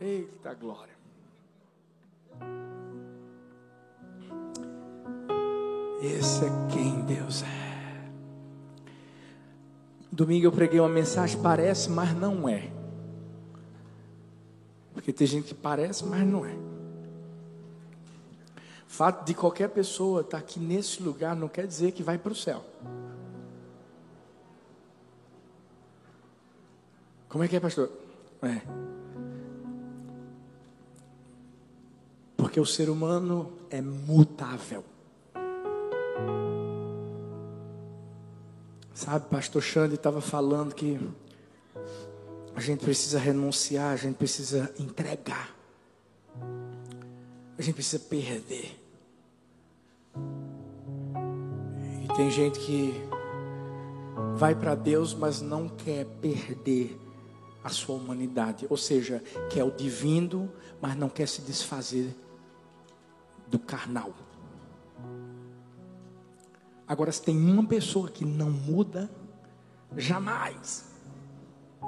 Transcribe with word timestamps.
Eita 0.00 0.54
glória. 0.54 0.94
Esse 6.02 6.44
é 6.44 6.48
quem 6.70 7.00
Deus 7.02 7.42
é. 7.42 7.66
Domingo 10.12 10.46
eu 10.46 10.52
preguei 10.52 10.78
uma 10.80 10.88
mensagem, 10.88 11.40
parece, 11.40 11.90
mas 11.90 12.14
não 12.14 12.48
é. 12.48 12.70
Porque 14.92 15.12
tem 15.12 15.26
gente 15.26 15.48
que 15.48 15.54
parece, 15.54 16.04
mas 16.04 16.26
não 16.26 16.44
é. 16.44 16.54
O 18.88 18.92
fato 18.96 19.24
de 19.26 19.34
qualquer 19.34 19.68
pessoa 19.68 20.22
estar 20.22 20.38
aqui 20.38 20.58
nesse 20.58 21.02
lugar 21.02 21.36
não 21.36 21.48
quer 21.48 21.66
dizer 21.66 21.92
que 21.92 22.02
vai 22.02 22.16
para 22.16 22.32
o 22.32 22.36
céu. 22.36 22.64
Como 27.28 27.44
é 27.44 27.48
que 27.48 27.56
é, 27.56 27.60
pastor? 27.60 27.90
É. 28.42 28.62
Porque 32.56 32.60
o 32.62 32.64
ser 32.74 32.88
humano 32.88 33.52
é 33.68 33.82
mutável. 33.82 34.82
Sabe, 38.94 39.28
pastor 39.28 39.60
Xande 39.60 39.96
estava 39.96 40.22
falando 40.22 40.74
que 40.74 40.98
a 42.54 42.60
gente 42.62 42.82
precisa 42.82 43.18
renunciar, 43.18 43.92
a 43.92 43.96
gente 43.96 44.16
precisa 44.16 44.72
entregar. 44.80 45.54
A 47.58 47.60
gente 47.60 47.74
precisa 47.74 48.02
perder. 48.02 48.74
E 52.04 52.16
tem 52.16 52.30
gente 52.30 52.58
que 52.60 52.94
vai 54.34 54.54
para 54.54 54.74
Deus, 54.74 55.12
mas 55.12 55.42
não 55.42 55.68
quer 55.68 56.06
perder 56.22 56.98
a 57.62 57.68
sua 57.68 57.96
humanidade. 57.96 58.66
Ou 58.70 58.78
seja, 58.78 59.22
quer 59.50 59.62
o 59.62 59.70
divino, 59.70 60.50
mas 60.80 60.96
não 60.96 61.10
quer 61.10 61.28
se 61.28 61.42
desfazer 61.42 62.16
do 63.46 63.58
carnal. 63.58 64.12
Agora, 66.86 67.10
se 67.10 67.22
tem 67.22 67.36
uma 67.36 67.64
pessoa 67.66 68.08
que 68.08 68.24
não 68.24 68.50
muda, 68.50 69.10
jamais, 69.96 70.84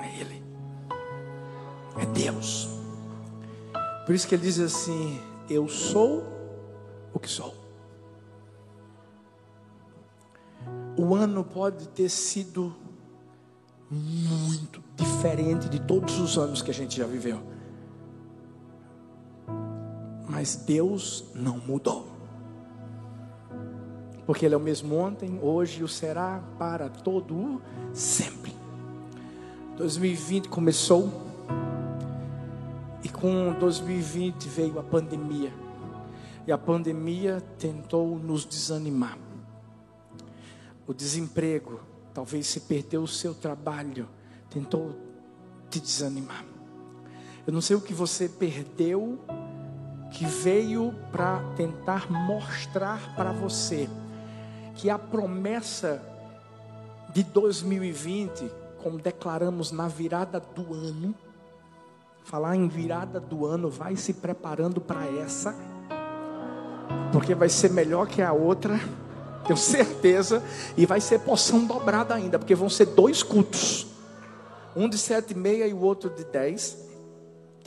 é 0.01 0.21
Ele, 0.21 0.43
é 1.99 2.07
Deus. 2.07 2.69
Por 4.05 4.15
isso 4.15 4.27
que 4.27 4.35
ele 4.35 4.43
diz 4.43 4.59
assim: 4.59 5.21
Eu 5.49 5.69
sou 5.69 6.25
o 7.13 7.19
que 7.19 7.29
sou. 7.29 7.55
O 10.97 11.15
ano 11.15 11.45
pode 11.45 11.89
ter 11.89 12.09
sido 12.09 12.75
muito 13.91 14.83
diferente 14.97 15.69
de 15.69 15.81
todos 15.81 16.19
os 16.19 16.37
anos 16.37 16.61
que 16.61 16.71
a 16.71 16.75
gente 16.75 16.97
já 16.97 17.07
viveu. 17.07 17.41
Mas 20.39 20.55
Deus 20.55 21.25
não 21.35 21.59
mudou 21.59 22.07
porque 24.25 24.47
Ele 24.47 24.55
é 24.55 24.57
o 24.57 24.61
mesmo 24.61 24.95
ontem, 24.95 25.37
hoje 25.43 25.81
e 25.81 25.83
o 25.83 25.89
será 25.89 26.41
para 26.57 26.89
todo 26.89 27.35
o 27.35 27.63
sempre. 27.93 28.55
2020 29.77 30.49
começou 30.49 31.11
e 33.03 33.09
com 33.09 33.53
2020 33.59 34.49
veio 34.49 34.79
a 34.79 34.83
pandemia. 34.85 35.53
E 36.47 36.53
a 36.53 36.59
pandemia 36.59 37.43
tentou 37.59 38.17
nos 38.17 38.45
desanimar. 38.45 39.19
O 40.87 40.95
desemprego, 40.95 41.81
talvez 42.15 42.47
se 42.47 42.61
perdeu 42.61 43.03
o 43.03 43.09
seu 43.09 43.35
trabalho, 43.35 44.09
tentou 44.49 44.95
te 45.69 45.81
desanimar. 45.81 46.45
Eu 47.45 47.53
não 47.53 47.61
sei 47.61 47.75
o 47.75 47.81
que 47.81 47.93
você 47.93 48.29
perdeu 48.29 49.19
que 50.11 50.25
veio 50.27 50.95
para 51.13 51.41
tentar 51.57 52.11
mostrar 52.11 53.15
para 53.15 53.33
você 53.33 53.89
que 54.75 54.89
a 54.89 54.99
promessa 54.99 56.01
de 57.13 57.23
2020, 57.23 58.51
como 58.83 58.99
declaramos 58.99 59.73
na 59.73 59.89
virada 59.89 60.41
do 60.41 60.73
ano, 60.73 61.15
falar 62.25 62.57
em 62.57 62.69
virada 62.69 63.19
do 63.19 63.47
ano, 63.47 63.71
vai 63.71 63.97
se 63.97 64.13
preparando 64.13 64.81
para 64.81 65.07
essa, 65.07 65.55
porque 67.13 67.35
vai 67.35 67.49
ser 67.49 67.71
melhor 67.71 68.07
que 68.07 68.23
a 68.23 68.33
outra, 68.33 68.79
tenho 69.47 69.57
certeza, 69.57 70.43
e 70.77 70.87
vai 70.87 71.01
ser 71.01 71.21
poção 71.21 71.65
dobrada 71.65 72.15
ainda, 72.15 72.39
porque 72.39 72.55
vão 72.55 72.69
ser 72.69 72.87
dois 72.87 73.23
cultos, 73.23 73.87
um 74.77 74.89
de 74.89 74.99
sete 74.99 75.33
e 75.33 75.37
meia 75.37 75.67
e 75.67 75.73
o 75.73 75.81
outro 75.81 76.11
de 76.11 76.25
dez. 76.25 76.88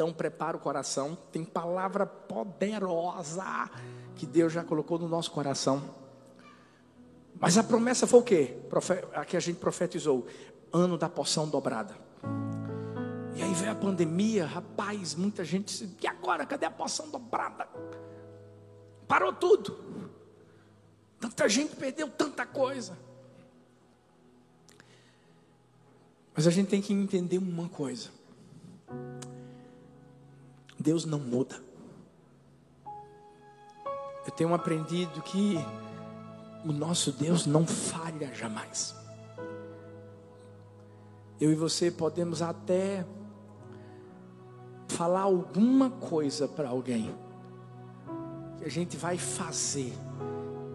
Então 0.02 0.12
prepara 0.12 0.58
o 0.58 0.60
coração, 0.60 1.16
tem 1.32 1.46
palavra 1.46 2.08
poderosa 2.08 3.70
que 4.16 4.26
Deus 4.26 4.52
já 4.52 4.64
colocou 4.64 4.98
no 4.98 5.08
nosso 5.08 5.30
coração. 5.30 5.94
Mas 7.40 7.56
a 7.56 7.62
promessa 7.62 8.08
foi 8.08 8.20
o 8.20 8.24
quê? 8.24 8.58
A 9.14 9.24
que 9.24 9.38
a 9.38 9.40
gente 9.40 9.60
profetizou: 9.60 10.26
ano 10.74 10.98
da 10.98 11.08
porção 11.08 11.48
dobrada. 11.48 11.96
E 13.36 13.44
aí 13.44 13.54
veio 13.54 13.72
a 13.72 13.76
pandemia, 13.76 14.44
rapaz, 14.48 15.14
muita 15.14 15.46
gente 15.46 15.66
disse: 15.66 15.96
e 16.02 16.08
agora? 16.08 16.48
Cadê 16.48 16.66
a 16.66 16.72
porção 16.72 17.08
dobrada? 17.12 17.70
Parou 19.08 19.32
tudo. 19.32 20.10
Tanta 21.20 21.48
gente 21.48 21.76
perdeu 21.76 22.10
tanta 22.10 22.44
coisa. 22.44 22.98
Mas 26.34 26.48
a 26.48 26.50
gente 26.50 26.70
tem 26.70 26.82
que 26.82 26.92
entender 26.92 27.38
uma 27.38 27.70
coisa: 27.70 28.10
Deus 30.82 31.06
não 31.06 31.20
muda. 31.20 31.56
Eu 34.26 34.32
tenho 34.36 34.54
aprendido 34.54 35.22
que 35.22 35.58
o 36.66 36.72
nosso 36.72 37.12
Deus 37.12 37.46
não 37.46 37.66
falha 37.66 38.34
jamais. 38.34 38.96
Eu 41.40 41.52
e 41.52 41.56
você 41.56 41.90
podemos 41.90 42.42
até 42.42 43.06
falar 44.88 45.22
alguma 45.22 45.90
coisa 45.90 46.48
para 46.48 46.70
alguém 46.70 47.16
que 48.58 48.66
a 48.66 48.70
gente 48.70 48.96
vai 48.96 49.18
fazer 49.18 49.94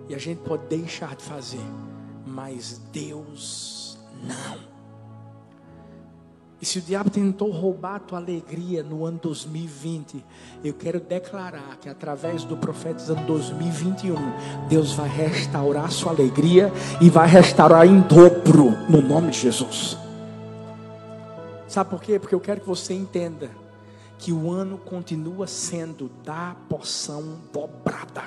e 0.08 0.14
a 0.14 0.18
gente 0.18 0.40
pode 0.40 0.66
deixar 0.66 1.14
de 1.14 1.22
fazer, 1.22 1.64
mas 2.26 2.78
Deus 2.92 3.98
não. 4.22 4.75
E 6.60 6.64
se 6.64 6.78
o 6.78 6.82
diabo 6.82 7.10
tentou 7.10 7.50
roubar 7.50 7.96
a 7.96 7.98
tua 7.98 8.18
alegria 8.18 8.82
no 8.82 9.04
ano 9.04 9.18
2020, 9.22 10.24
eu 10.64 10.72
quero 10.72 10.98
declarar 10.98 11.76
que 11.76 11.88
através 11.88 12.44
do 12.44 12.56
profetizando 12.56 13.26
2021, 13.26 14.16
Deus 14.68 14.92
vai 14.92 15.08
restaurar 15.08 15.84
a 15.84 15.90
sua 15.90 16.12
alegria 16.12 16.72
e 17.00 17.10
vai 17.10 17.28
restaurar 17.28 17.86
em 17.86 18.00
dobro 18.00 18.70
no 18.88 19.02
nome 19.02 19.32
de 19.32 19.40
Jesus. 19.40 19.98
Sabe 21.68 21.90
por 21.90 22.00
quê? 22.00 22.18
Porque 22.18 22.34
eu 22.34 22.40
quero 22.40 22.62
que 22.62 22.66
você 22.66 22.94
entenda 22.94 23.50
que 24.18 24.32
o 24.32 24.50
ano 24.50 24.78
continua 24.78 25.46
sendo 25.46 26.10
da 26.24 26.56
porção 26.70 27.38
dobrada. 27.52 28.22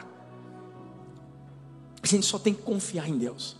A 2.01 2.07
gente 2.07 2.27
só 2.27 2.37
tem 2.37 2.53
que 2.53 2.61
confiar 2.61 3.09
em 3.09 3.17
Deus. 3.17 3.58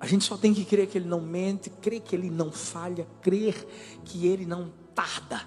A 0.00 0.06
gente 0.06 0.24
só 0.24 0.36
tem 0.36 0.54
que 0.54 0.64
crer 0.64 0.86
que 0.86 0.98
Ele 0.98 1.08
não 1.08 1.20
mente, 1.20 1.70
crer 1.70 2.00
que 2.00 2.14
Ele 2.14 2.30
não 2.30 2.52
falha, 2.52 3.06
crer 3.20 3.66
que 4.04 4.26
Ele 4.26 4.46
não 4.46 4.70
tarda. 4.94 5.42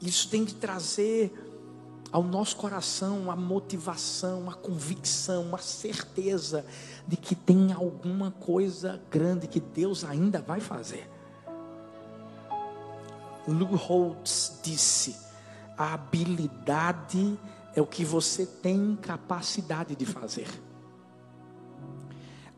Isso 0.00 0.28
tem 0.28 0.44
que 0.44 0.54
trazer 0.54 1.32
ao 2.12 2.22
nosso 2.22 2.56
coração 2.56 3.30
a 3.30 3.36
motivação, 3.36 4.48
a 4.50 4.54
convicção, 4.54 5.54
a 5.54 5.58
certeza 5.58 6.64
de 7.06 7.16
que 7.16 7.34
tem 7.34 7.72
alguma 7.72 8.30
coisa 8.30 9.00
grande 9.10 9.46
que 9.46 9.60
Deus 9.60 10.04
ainda 10.04 10.40
vai 10.40 10.60
fazer. 10.60 11.08
Lou 13.46 13.76
Holtz 13.76 14.60
disse: 14.62 15.16
a 15.78 15.94
habilidade 15.94 17.38
é 17.74 17.80
o 17.80 17.86
que 17.86 18.04
você 18.04 18.44
tem 18.46 18.96
capacidade 18.96 19.94
de 19.94 20.04
fazer. 20.04 20.48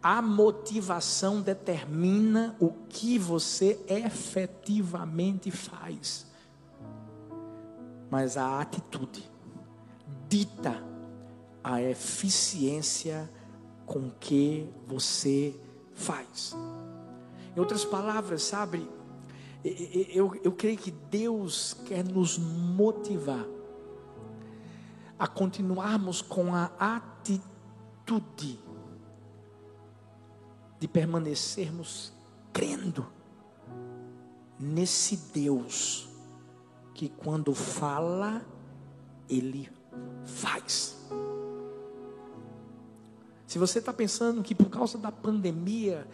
A 0.02 0.22
motivação 0.22 1.40
determina 1.40 2.56
o 2.60 2.70
que 2.88 3.18
você 3.18 3.80
efetivamente 3.88 5.50
faz. 5.50 6.26
Mas 8.10 8.36
a 8.36 8.60
atitude 8.60 9.28
dita 10.28 10.82
a 11.62 11.82
eficiência 11.82 13.28
com 13.84 14.10
que 14.20 14.70
você 14.86 15.54
faz. 15.94 16.54
Em 17.56 17.60
outras 17.60 17.84
palavras, 17.84 18.42
sabe, 18.44 18.88
eu, 19.64 20.38
eu 20.44 20.52
creio 20.52 20.78
que 20.78 20.90
Deus 20.90 21.76
quer 21.84 22.04
nos 22.04 22.38
motivar 22.38 23.44
a 25.18 25.26
continuarmos 25.26 26.22
com 26.22 26.54
a 26.54 26.70
atitude 26.78 28.60
de 30.78 30.86
permanecermos 30.86 32.12
crendo 32.52 33.06
nesse 34.58 35.16
Deus 35.32 36.08
que 36.94 37.08
quando 37.08 37.54
fala, 37.54 38.44
ele 39.28 39.70
faz. 40.24 40.98
Se 43.46 43.58
você 43.58 43.78
está 43.78 43.92
pensando 43.92 44.42
que 44.42 44.54
por 44.54 44.68
causa 44.68 44.98
da 44.98 45.12
pandemia, 45.12 46.06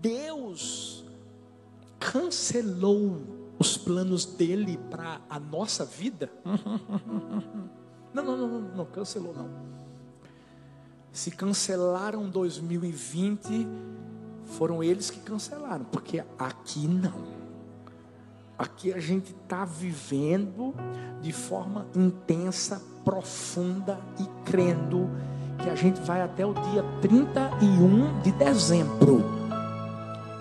Deus 0.00 1.04
cancelou 1.98 3.54
os 3.58 3.78
planos 3.78 4.26
dele 4.26 4.78
para 4.90 5.20
a 5.30 5.40
nossa 5.40 5.84
vida, 5.84 6.30
não, 8.12 8.22
não, 8.22 8.36
não, 8.36 8.60
não, 8.76 8.84
cancelou 8.84 9.32
não. 9.32 9.48
Se 11.16 11.30
cancelaram 11.30 12.28
2020, 12.28 13.66
foram 14.44 14.84
eles 14.84 15.10
que 15.10 15.18
cancelaram, 15.18 15.86
porque 15.90 16.22
aqui 16.38 16.86
não. 16.86 17.24
Aqui 18.58 18.92
a 18.92 19.00
gente 19.00 19.32
está 19.32 19.64
vivendo 19.64 20.74
de 21.22 21.32
forma 21.32 21.86
intensa, 21.96 22.82
profunda 23.02 23.98
e 24.20 24.26
crendo 24.44 25.08
que 25.62 25.70
a 25.70 25.74
gente 25.74 26.02
vai 26.02 26.20
até 26.20 26.44
o 26.44 26.52
dia 26.52 26.84
31 27.00 28.20
de 28.20 28.32
dezembro, 28.32 29.24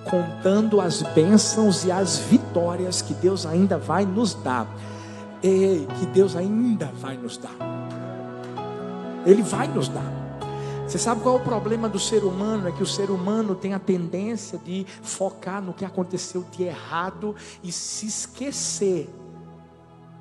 contando 0.10 0.82
as 0.82 1.02
bênçãos 1.02 1.86
e 1.86 1.92
as 1.92 2.18
vitórias 2.18 3.02
que 3.02 3.14
Deus 3.14 3.46
ainda 3.46 3.78
vai 3.78 4.06
nos 4.06 4.34
dar. 4.34 4.68
E 5.42 5.88
que 5.98 6.06
Deus 6.08 6.36
ainda 6.36 6.88
vai 7.00 7.16
nos 7.16 7.38
dar. 7.38 7.56
Ele 9.26 9.42
vai 9.42 9.70
nos 9.70 9.88
dar. 9.88 10.25
Você 10.88 11.00
sabe 11.00 11.22
qual 11.22 11.38
é 11.38 11.42
o 11.42 11.44
problema 11.44 11.90
do 11.90 12.00
ser 12.00 12.24
humano? 12.24 12.68
É 12.68 12.72
que 12.72 12.84
o 12.84 12.86
ser 12.86 13.10
humano 13.10 13.56
tem 13.56 13.74
a 13.74 13.80
tendência 13.80 14.60
de 14.60 14.86
focar 15.02 15.60
no 15.60 15.74
que 15.74 15.84
aconteceu 15.84 16.46
de 16.52 16.64
errado 16.64 17.36
e 17.64 17.72
se 17.72 18.06
esquecer 18.06 19.10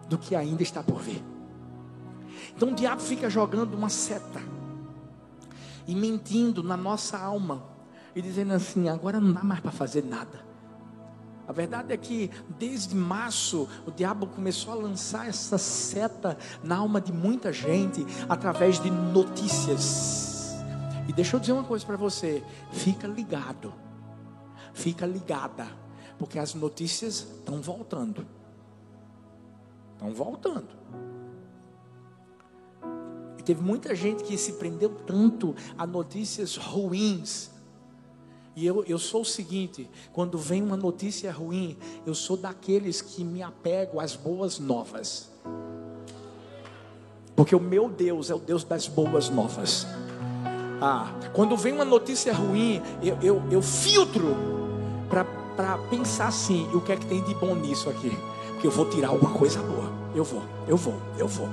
do 0.08 0.16
que 0.16 0.34
ainda 0.34 0.62
está 0.62 0.82
por 0.82 1.00
vir. 1.00 1.22
Então 2.56 2.70
o 2.70 2.74
diabo 2.74 3.02
fica 3.02 3.28
jogando 3.28 3.74
uma 3.74 3.90
seta 3.90 4.40
e 5.86 5.94
mentindo 5.94 6.62
na 6.62 6.78
nossa 6.78 7.18
alma 7.18 7.62
e 8.16 8.22
dizendo 8.22 8.54
assim: 8.54 8.88
agora 8.88 9.20
não 9.20 9.32
dá 9.32 9.42
mais 9.42 9.60
para 9.60 9.70
fazer 9.70 10.02
nada. 10.02 10.42
A 11.46 11.52
verdade 11.52 11.92
é 11.92 11.96
que 11.98 12.30
desde 12.58 12.96
março 12.96 13.68
o 13.86 13.90
diabo 13.90 14.26
começou 14.28 14.72
a 14.72 14.76
lançar 14.76 15.28
essa 15.28 15.58
seta 15.58 16.38
na 16.62 16.76
alma 16.76 17.02
de 17.02 17.12
muita 17.12 17.52
gente 17.52 18.06
através 18.30 18.80
de 18.80 18.90
notícias 18.90 20.33
e 21.08 21.12
deixa 21.12 21.36
eu 21.36 21.40
dizer 21.40 21.52
uma 21.52 21.64
coisa 21.64 21.84
para 21.84 21.96
você: 21.96 22.42
fica 22.72 23.06
ligado, 23.06 23.72
fica 24.72 25.06
ligada, 25.06 25.66
porque 26.18 26.38
as 26.38 26.54
notícias 26.54 27.26
estão 27.38 27.60
voltando. 27.60 28.26
Estão 29.92 30.12
voltando. 30.12 30.68
E 33.38 33.42
teve 33.42 33.62
muita 33.62 33.94
gente 33.94 34.24
que 34.24 34.36
se 34.38 34.54
prendeu 34.54 34.90
tanto 34.90 35.54
a 35.76 35.86
notícias 35.86 36.56
ruins. 36.56 37.50
E 38.56 38.64
eu, 38.64 38.84
eu 38.84 38.98
sou 38.98 39.22
o 39.22 39.24
seguinte: 39.26 39.88
quando 40.12 40.38
vem 40.38 40.62
uma 40.62 40.76
notícia 40.76 41.30
ruim, 41.30 41.76
eu 42.06 42.14
sou 42.14 42.36
daqueles 42.36 43.02
que 43.02 43.22
me 43.22 43.42
apego 43.42 44.00
às 44.00 44.16
boas 44.16 44.58
novas. 44.58 45.30
Porque 47.36 47.54
o 47.54 47.60
meu 47.60 47.88
Deus 47.88 48.30
é 48.30 48.34
o 48.34 48.38
Deus 48.38 48.62
das 48.62 48.86
boas 48.86 49.28
novas. 49.28 49.86
Ah, 50.86 51.08
quando 51.32 51.56
vem 51.56 51.72
uma 51.72 51.84
notícia 51.84 52.30
ruim, 52.30 52.82
eu, 53.02 53.16
eu, 53.22 53.42
eu 53.50 53.62
filtro 53.62 54.36
para 55.08 55.78
pensar 55.88 56.26
assim: 56.26 56.68
o 56.74 56.80
que 56.82 56.92
é 56.92 56.96
que 56.96 57.06
tem 57.06 57.24
de 57.24 57.34
bom 57.36 57.54
nisso 57.54 57.88
aqui? 57.88 58.10
Porque 58.48 58.66
eu 58.66 58.70
vou 58.70 58.84
tirar 58.90 59.08
alguma 59.08 59.32
coisa 59.32 59.62
boa. 59.62 59.90
Eu 60.14 60.22
vou, 60.22 60.42
eu 60.68 60.76
vou, 60.76 61.00
eu 61.16 61.26
vou. 61.26 61.48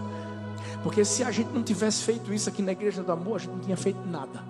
Porque 0.84 1.06
se 1.06 1.24
a 1.24 1.32
gente 1.32 1.50
não 1.54 1.64
tivesse 1.64 2.04
feito 2.04 2.34
isso 2.34 2.50
aqui 2.50 2.62
na 2.62 2.74
igreja 2.74 3.02
do 3.04 3.10
amor, 3.10 3.38
a 3.38 3.40
gente 3.40 3.52
não 3.52 3.60
tinha 3.60 3.78
feito 3.78 4.06
nada. 4.06 4.44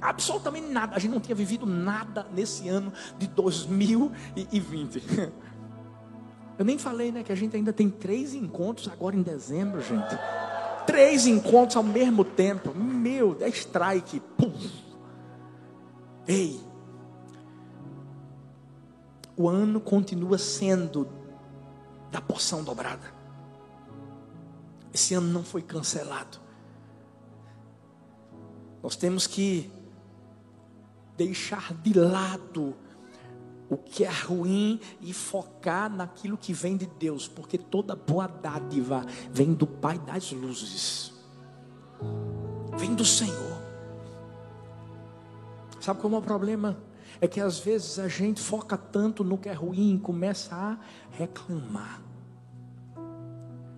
Absolutamente 0.00 0.68
nada. 0.68 0.96
A 0.96 0.98
gente 0.98 1.10
não 1.12 1.20
tinha 1.20 1.34
vivido 1.34 1.66
nada 1.66 2.26
nesse 2.32 2.70
ano 2.70 2.90
de 3.18 3.26
2020. 3.26 5.02
Eu 6.58 6.64
nem 6.64 6.78
falei, 6.78 7.12
né, 7.12 7.22
que 7.22 7.30
a 7.30 7.34
gente 7.34 7.54
ainda 7.54 7.74
tem 7.74 7.90
três 7.90 8.32
encontros 8.32 8.88
agora 8.88 9.14
em 9.14 9.20
dezembro, 9.20 9.82
gente. 9.82 10.18
Três 10.86 11.26
encontros 11.26 11.76
ao 11.76 11.82
mesmo 11.82 12.24
tempo. 12.24 12.74
Meu, 12.74 13.36
é 13.40 13.48
strike. 13.48 14.20
Pum. 14.20 14.52
Ei. 16.26 16.60
O 19.36 19.48
ano 19.48 19.80
continua 19.80 20.38
sendo 20.38 21.08
da 22.10 22.20
porção 22.20 22.62
dobrada. 22.64 23.14
Esse 24.94 25.14
ano 25.14 25.28
não 25.28 25.44
foi 25.44 25.60
cancelado. 25.60 26.38
Nós 28.82 28.96
temos 28.96 29.26
que 29.26 29.70
deixar 31.16 31.74
de 31.74 31.92
lado 31.98 32.74
o 33.68 33.76
que 33.76 34.04
é 34.04 34.10
ruim 34.10 34.80
e 35.00 35.12
focar 35.12 35.90
naquilo 35.90 36.36
que 36.36 36.52
vem 36.52 36.76
de 36.76 36.86
Deus, 36.86 37.26
porque 37.26 37.58
toda 37.58 37.96
boa 37.96 38.26
dádiva 38.26 39.04
vem 39.30 39.52
do 39.52 39.66
Pai 39.66 39.98
das 39.98 40.30
luzes, 40.32 41.12
vem 42.76 42.94
do 42.94 43.04
Senhor. 43.04 43.56
Sabe 45.80 46.00
como 46.00 46.16
é 46.16 46.18
o 46.18 46.22
problema? 46.22 46.76
É 47.20 47.26
que 47.26 47.40
às 47.40 47.58
vezes 47.58 47.98
a 47.98 48.08
gente 48.08 48.40
foca 48.40 48.76
tanto 48.76 49.24
no 49.24 49.38
que 49.38 49.48
é 49.48 49.52
ruim 49.52 49.98
começa 49.98 50.54
a 50.54 50.78
reclamar. 51.12 52.02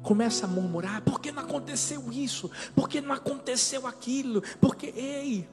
Começa 0.02 0.46
a 0.46 0.49
murmurar, 0.49 1.02
por 1.02 1.20
que 1.20 1.31
não 1.31 1.43
aconteceu 1.43 2.11
isso? 2.11 2.50
Por 2.75 2.88
que 2.88 3.00
não 3.00 3.14
aconteceu 3.14 3.87
aquilo? 3.87 4.43
Porque, 4.61 4.87
ei, 4.87 5.49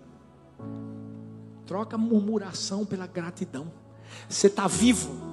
troca 1.66 1.98
murmuração 1.98 2.86
pela 2.86 3.06
gratidão. 3.06 3.85
Você 4.28 4.48
está 4.48 4.68
vivo. 4.68 5.26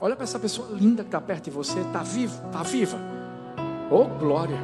Olha 0.00 0.14
para 0.14 0.24
essa 0.24 0.38
pessoa 0.38 0.68
linda 0.72 1.02
que 1.02 1.08
está 1.08 1.20
perto 1.20 1.44
de 1.44 1.50
você. 1.50 1.80
Está 1.80 2.02
vivo? 2.02 2.46
Está 2.46 2.62
viva? 2.62 2.98
Oh, 3.90 4.04
glória. 4.04 4.58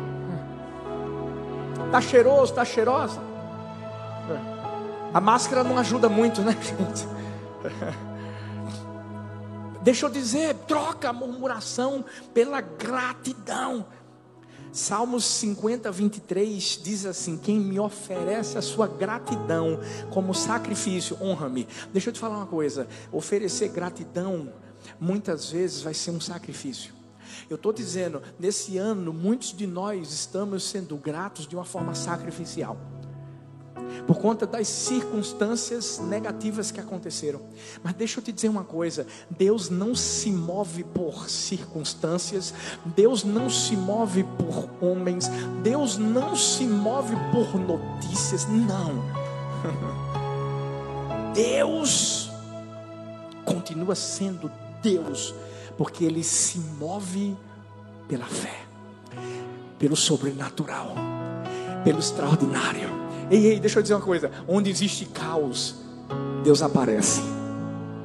Está 1.86 2.00
cheiroso? 2.00 2.52
Está 2.52 2.64
cheirosa? 2.64 3.20
A 5.12 5.20
máscara 5.20 5.62
não 5.62 5.78
ajuda 5.78 6.08
muito, 6.08 6.40
né, 6.42 6.56
gente? 6.60 7.08
Deixa 9.80 10.06
eu 10.06 10.10
dizer, 10.10 10.54
troca 10.66 11.10
a 11.10 11.12
murmuração 11.12 12.04
pela 12.32 12.60
gratidão. 12.60 13.86
Salmos 14.74 15.24
50, 15.24 15.88
23 15.92 16.80
diz 16.82 17.06
assim: 17.06 17.38
Quem 17.38 17.60
me 17.60 17.78
oferece 17.78 18.58
a 18.58 18.62
sua 18.62 18.88
gratidão 18.88 19.78
como 20.10 20.34
sacrifício, 20.34 21.16
honra-me. 21.22 21.68
Deixa 21.92 22.08
eu 22.10 22.12
te 22.12 22.18
falar 22.18 22.38
uma 22.38 22.46
coisa: 22.46 22.88
oferecer 23.12 23.68
gratidão 23.68 24.52
muitas 24.98 25.48
vezes 25.48 25.80
vai 25.80 25.94
ser 25.94 26.10
um 26.10 26.20
sacrifício. 26.20 26.92
Eu 27.48 27.54
estou 27.54 27.72
dizendo, 27.72 28.20
nesse 28.36 28.76
ano, 28.76 29.12
muitos 29.12 29.56
de 29.56 29.64
nós 29.64 30.12
estamos 30.12 30.64
sendo 30.64 30.96
gratos 30.96 31.46
de 31.46 31.54
uma 31.54 31.64
forma 31.64 31.94
sacrificial 31.94 32.76
por 34.06 34.18
conta 34.18 34.46
das 34.46 34.68
circunstâncias 34.68 35.98
negativas 35.98 36.70
que 36.70 36.80
aconteceram. 36.80 37.40
Mas 37.82 37.94
deixa 37.94 38.20
eu 38.20 38.24
te 38.24 38.32
dizer 38.32 38.48
uma 38.48 38.64
coisa: 38.64 39.06
Deus 39.30 39.70
não 39.70 39.94
se 39.94 40.30
move 40.30 40.84
por 40.84 41.28
circunstâncias, 41.28 42.52
Deus 42.84 43.24
não 43.24 43.48
se 43.48 43.76
move 43.76 44.24
por 44.24 44.68
homens, 44.80 45.28
Deus 45.62 45.96
não 45.96 46.36
se 46.36 46.64
move 46.66 47.14
por 47.32 47.58
notícias, 47.58 48.46
não. 48.46 49.02
Deus 51.34 52.30
continua 53.44 53.94
sendo 53.94 54.50
Deus, 54.82 55.34
porque 55.76 56.04
Ele 56.04 56.22
se 56.22 56.58
move 56.58 57.36
pela 58.06 58.26
fé, 58.26 58.62
pelo 59.78 59.96
sobrenatural, 59.96 60.94
pelo 61.82 61.98
extraordinário. 61.98 63.03
Ei, 63.30 63.46
ei, 63.46 63.60
deixa 63.60 63.78
eu 63.78 63.82
dizer 63.82 63.94
uma 63.94 64.00
coisa: 64.00 64.30
onde 64.46 64.70
existe 64.70 65.06
caos, 65.06 65.76
Deus 66.42 66.62
aparece. 66.62 67.22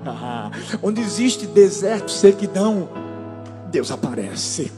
Ah, 0.06 0.50
onde 0.82 1.02
existe 1.02 1.46
deserto, 1.46 2.12
sequidão, 2.12 2.90
Deus 3.70 3.92
aparece. 3.92 4.72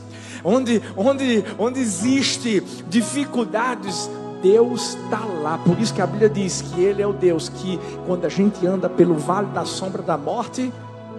Onde, 0.44 0.82
onde, 0.98 1.46
onde 1.60 1.80
existe 1.80 2.62
dificuldades, 2.90 4.10
Deus 4.42 4.96
está 4.96 5.20
lá. 5.20 5.60
Por 5.60 5.80
isso 5.80 5.94
que 5.94 6.02
a 6.02 6.08
Bíblia 6.08 6.30
diz 6.30 6.62
que 6.62 6.82
Ele 6.82 7.02
é 7.02 7.08
o 7.08 7.14
Deus 7.14 7.48
que, 7.48 7.80
quando 8.08 8.26
a 8.26 8.30
gente 8.30 8.66
anda 8.66 8.90
pelo 8.90 9.16
vale 9.16 9.48
da 9.48 9.66
sombra 9.66 10.02
da 10.02 10.18
morte, 10.18 10.74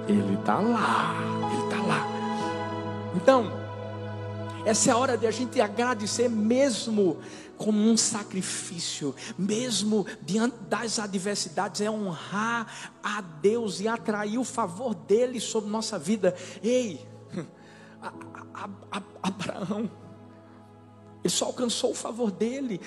Ele 0.08 0.34
está 0.34 0.56
lá. 0.56 1.14
Ele 1.52 1.64
está 1.64 1.82
lá. 1.86 2.06
Então, 3.14 3.61
Essa 4.64 4.90
é 4.90 4.92
a 4.92 4.96
hora 4.96 5.18
de 5.18 5.26
a 5.26 5.30
gente 5.30 5.60
agradecer 5.60 6.28
mesmo 6.28 7.18
como 7.56 7.78
um 7.78 7.96
sacrifício, 7.96 9.14
mesmo 9.36 10.06
diante 10.22 10.56
das 10.68 10.98
adversidades, 10.98 11.80
é 11.80 11.90
honrar 11.90 12.66
a 13.02 13.20
Deus 13.20 13.80
e 13.80 13.88
atrair 13.88 14.38
o 14.38 14.44
favor 14.44 14.94
dele 14.94 15.40
sobre 15.40 15.70
nossa 15.70 15.98
vida. 15.98 16.34
Ei, 16.62 17.06
a, 18.00 18.12
a, 18.54 18.68
a, 18.98 19.02
Abraão, 19.22 19.90
ele 21.22 21.32
só 21.32 21.46
alcançou 21.46 21.92
o 21.92 21.94
favor 21.94 22.30
dele, 22.30 22.80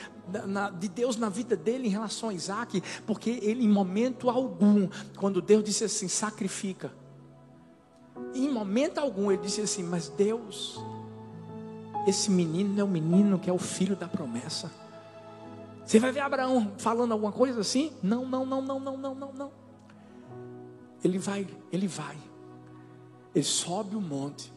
na, 0.45 0.69
de 0.69 0.87
Deus 0.89 1.15
na 1.15 1.29
vida 1.29 1.55
dele 1.55 1.87
em 1.87 1.91
relação 1.91 2.29
a 2.29 2.33
Isaac, 2.33 2.81
porque 3.05 3.39
ele, 3.41 3.63
em 3.63 3.69
momento 3.69 4.29
algum, 4.29 4.89
quando 5.17 5.41
Deus 5.41 5.63
disse 5.63 5.85
assim: 5.85 6.07
sacrifica, 6.09 6.93
em 8.33 8.49
momento 8.49 8.97
algum 8.97 9.31
ele 9.31 9.41
disse 9.41 9.61
assim: 9.61 9.83
mas 9.83 10.09
Deus, 10.09 10.77
esse 12.05 12.29
menino 12.29 12.79
é 12.79 12.83
o 12.83 12.87
menino 12.87 13.39
que 13.39 13.49
é 13.49 13.53
o 13.53 13.57
filho 13.57 13.95
da 13.95 14.07
promessa. 14.07 14.71
Você 15.85 15.99
vai 15.99 16.11
ver 16.11 16.21
Abraão 16.21 16.71
falando 16.77 17.11
alguma 17.11 17.31
coisa 17.31 17.61
assim? 17.61 17.91
Não, 18.01 18.25
não, 18.25 18.45
não, 18.45 18.61
não, 18.61 18.79
não, 18.79 18.97
não, 18.97 19.15
não, 19.15 19.33
não. 19.33 19.51
Ele 21.03 21.19
vai, 21.19 21.47
ele 21.71 21.87
vai. 21.87 22.17
Ele 23.35 23.45
sobe 23.45 23.95
o 23.95 24.01
monte. 24.01 24.51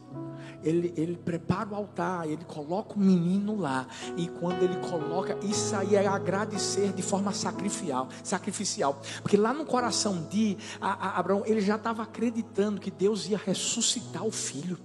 Ele, 0.63 0.91
ele 0.97 1.15
prepara 1.15 1.69
o 1.69 1.75
altar, 1.75 2.27
ele 2.27 2.43
coloca 2.45 2.95
o 2.95 2.99
menino 2.99 3.55
lá. 3.55 3.87
E 4.17 4.27
quando 4.27 4.63
ele 4.63 4.75
coloca, 4.77 5.37
isso 5.43 5.75
aí 5.75 5.95
é 5.95 6.07
agradecer 6.07 6.93
de 6.93 7.01
forma 7.03 7.31
sacrificial. 7.31 8.09
sacrificial. 8.23 8.99
Porque 9.21 9.37
lá 9.37 9.53
no 9.53 9.65
coração 9.65 10.27
de 10.29 10.57
Abraão, 10.81 11.43
ele 11.45 11.61
já 11.61 11.75
estava 11.75 12.01
acreditando 12.03 12.81
que 12.81 12.89
Deus 12.89 13.29
ia 13.29 13.37
ressuscitar 13.37 14.25
o 14.25 14.31
filho. 14.31 14.79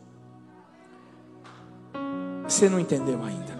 Você 2.49 2.69
não 2.69 2.79
entendeu 2.79 3.23
ainda. 3.23 3.55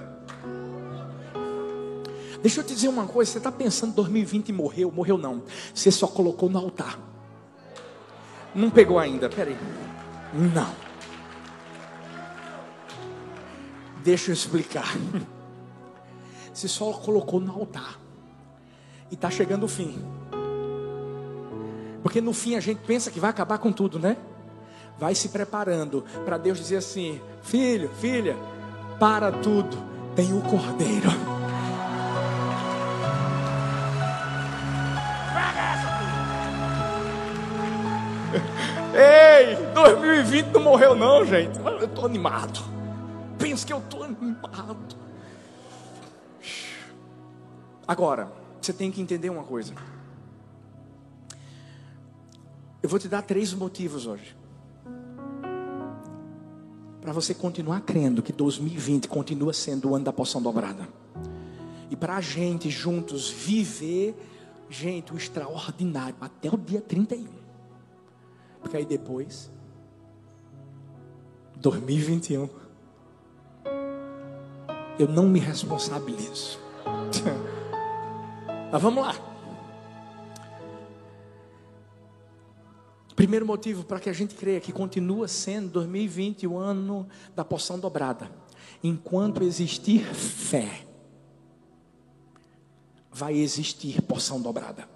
Deixa 2.43 2.61
eu 2.61 2.65
te 2.65 2.75
dizer 2.75 2.89
uma 2.89 3.07
coisa: 3.07 3.33
você 3.33 3.39
está 3.39 3.51
pensando 3.51 3.95
2020 3.95 4.53
morreu? 4.53 4.91
Morreu 4.91 5.17
não. 5.17 5.43
Você 5.75 5.91
só 5.91 6.07
colocou 6.07 6.51
no 6.51 6.59
altar. 6.59 6.99
Não 8.55 8.71
pegou 8.71 8.99
ainda, 8.99 9.29
peraí. 9.29 9.57
Não. 10.33 10.75
Deixa 14.03 14.31
eu 14.31 14.35
explicar. 14.35 14.95
Você 16.53 16.69
só 16.69 16.93
colocou 16.93 17.41
no 17.41 17.51
altar. 17.51 17.99
E 19.11 19.15
está 19.15 19.31
chegando 19.31 19.65
o 19.65 19.69
fim. 19.69 19.99
Porque 22.03 22.21
no 22.21 22.33
fim 22.33 22.55
a 22.55 22.61
gente 22.61 22.83
pensa 22.87 23.11
que 23.11 23.19
vai 23.19 23.31
acabar 23.31 23.59
com 23.59 23.73
tudo, 23.73 23.99
né? 23.99 24.17
Vai 24.99 25.15
se 25.15 25.31
preparando 25.31 26.05
para 26.25 26.37
Deus 26.37 26.59
dizer 26.59 26.77
assim: 26.77 27.21
Filho, 27.43 27.89
filha, 27.89 28.37
para 28.99 29.33
tudo, 29.33 29.77
tem 30.15 30.33
o 30.33 30.41
cordeiro. 30.41 31.11
Ei, 38.95 39.57
2020 39.75 40.47
não 40.53 40.63
morreu 40.63 40.95
não, 40.95 41.25
gente. 41.25 41.59
Eu 41.59 41.85
estou 41.85 42.07
animado. 42.07 42.61
Pensa 43.39 43.67
que 43.67 43.73
eu 43.73 43.79
estou 43.79 44.05
animado. 44.05 44.97
Agora, 47.87 48.33
você 48.61 48.73
tem 48.73 48.91
que 48.91 49.01
entender 49.01 49.31
uma 49.31 49.43
coisa. 49.43 49.75
Eu 52.83 52.89
vou 52.89 52.99
te 52.99 53.09
dar 53.09 53.23
três 53.23 53.53
motivos 53.53 54.07
hoje 54.07 54.37
para 57.05 57.13
você 57.13 57.35
continuar 57.35 57.83
crendo 57.83 58.23
que 58.23 58.33
2020 58.33 59.09
continua 59.09 59.53
sendo 59.53 59.91
o 59.91 59.95
ano 59.95 60.07
da 60.07 60.13
poção 60.13 60.41
dobrada. 60.41 60.89
E 61.91 61.95
para 61.95 62.17
a 62.17 62.21
gente 62.23 62.71
juntos 62.71 63.29
viver, 63.29 64.17
gente, 64.71 65.13
o 65.13 65.17
extraordinário 65.19 66.17
até 66.19 66.49
o 66.49 66.57
dia 66.57 66.81
31. 66.81 67.27
Porque 68.59 68.79
aí 68.79 68.87
depois, 68.87 69.53
2021, 71.57 72.49
eu 74.99 75.07
não 75.07 75.29
me 75.29 75.41
responsabilizo. 75.41 76.59
Mas 78.73 78.81
vamos 78.81 79.05
lá. 79.05 79.34
Primeiro 83.17 83.47
motivo 83.47 83.85
para 83.85 84.01
que 84.01 84.11
a 84.11 84.13
gente 84.13 84.35
creia 84.35 84.61
que 84.61 84.73
continua 84.73 85.29
sendo 85.29 85.71
2020 85.71 86.47
o 86.47 86.59
ano 86.59 87.09
da 87.35 87.45
porção 87.45 87.79
dobrada. 87.79 88.31
Enquanto 88.83 89.43
existir 89.45 90.05
fé, 90.15 90.85
vai 93.13 93.35
existir 93.35 94.03
porção 94.03 94.41
dobrada. 94.41 94.89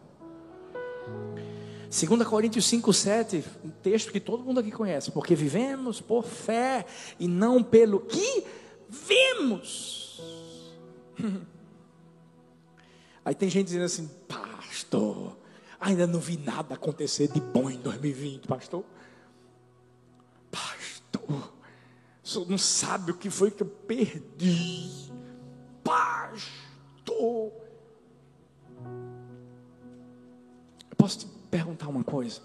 2 1.88 2.22
Coríntios 2.28 2.66
5, 2.66 2.92
7, 2.92 3.44
um 3.64 3.70
texto 3.70 4.12
que 4.12 4.20
todo 4.20 4.44
mundo 4.44 4.60
aqui 4.60 4.70
conhece, 4.70 5.10
porque 5.10 5.34
vivemos 5.34 6.00
por 6.00 6.24
fé 6.24 6.84
e 7.18 7.26
não 7.26 7.62
pelo 7.62 8.00
que 8.00 8.44
vemos. 8.88 10.20
Aí 13.24 13.34
tem 13.34 13.48
gente 13.48 13.66
dizendo 13.66 13.84
assim, 13.84 14.10
pastor, 14.26 15.36
Ainda 15.80 16.06
não 16.06 16.18
vi 16.18 16.36
nada 16.36 16.74
acontecer 16.74 17.28
de 17.28 17.40
bom 17.40 17.70
em 17.70 17.78
2020, 17.78 18.46
pastor. 18.46 18.84
Pastor, 20.50 21.52
o 22.22 22.28
senhor 22.28 22.48
não 22.48 22.58
sabe 22.58 23.12
o 23.12 23.16
que 23.16 23.30
foi 23.30 23.50
que 23.50 23.62
eu 23.62 23.66
perdi. 23.66 24.90
Pastor. 25.84 27.52
Eu 30.90 30.96
posso 30.96 31.20
te 31.20 31.26
perguntar 31.48 31.88
uma 31.88 32.02
coisa? 32.02 32.40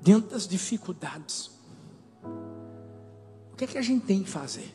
Diante 0.00 0.28
das 0.28 0.46
dificuldades, 0.46 1.50
o 3.52 3.56
que 3.56 3.64
é 3.64 3.66
que 3.66 3.78
a 3.78 3.82
gente 3.82 4.06
tem 4.06 4.22
que 4.22 4.30
fazer? 4.30 4.72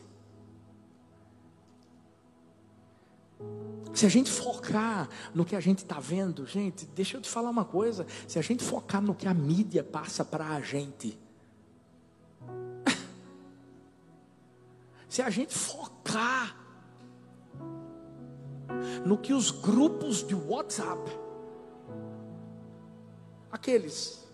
Se 3.94 4.06
a 4.06 4.08
gente 4.08 4.30
focar 4.30 5.08
no 5.34 5.44
que 5.44 5.54
a 5.54 5.60
gente 5.60 5.78
está 5.78 6.00
vendo, 6.00 6.46
gente, 6.46 6.86
deixa 6.86 7.18
eu 7.18 7.20
te 7.20 7.28
falar 7.28 7.50
uma 7.50 7.64
coisa: 7.64 8.06
se 8.26 8.38
a 8.38 8.42
gente 8.42 8.64
focar 8.64 9.02
no 9.02 9.14
que 9.14 9.28
a 9.28 9.34
mídia 9.34 9.84
passa 9.84 10.24
para 10.24 10.48
a 10.48 10.60
gente, 10.60 11.18
se 15.08 15.20
a 15.20 15.28
gente 15.28 15.56
focar 15.56 16.56
no 19.04 19.18
que 19.18 19.34
os 19.34 19.50
grupos 19.50 20.26
de 20.26 20.34
WhatsApp, 20.34 21.00
aqueles 23.50 24.26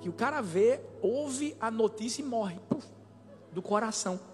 que 0.00 0.08
o 0.08 0.12
cara 0.14 0.40
vê, 0.40 0.80
ouve 1.02 1.54
a 1.60 1.70
notícia 1.70 2.22
e 2.22 2.24
morre 2.24 2.58
do 3.52 3.60
coração. 3.60 4.29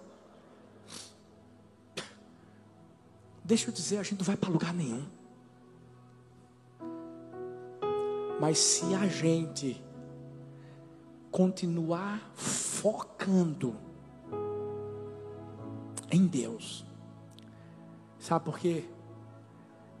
Deixa 3.47 3.69
eu 3.69 3.73
dizer, 3.73 3.97
a 3.97 4.03
gente 4.03 4.19
não 4.19 4.25
vai 4.25 4.35
para 4.35 4.49
lugar 4.49 4.73
nenhum. 4.73 5.05
Mas 8.41 8.57
se 8.57 8.93
a 8.93 9.07
gente 9.07 9.81
continuar 11.31 12.29
focando 12.35 13.73
em 16.11 16.27
Deus, 16.27 16.85
sabe 18.19 18.43
por 18.43 18.59
quê? 18.59 18.83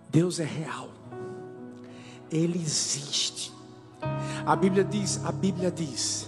Deus 0.09 0.41
é 0.41 0.45
real. 0.45 0.89
Ele 2.29 2.59
existe. 2.59 3.53
A 4.45 4.57
Bíblia 4.57 4.83
diz, 4.83 5.23
a 5.23 5.31
Bíblia 5.31 5.71
diz 5.71 6.27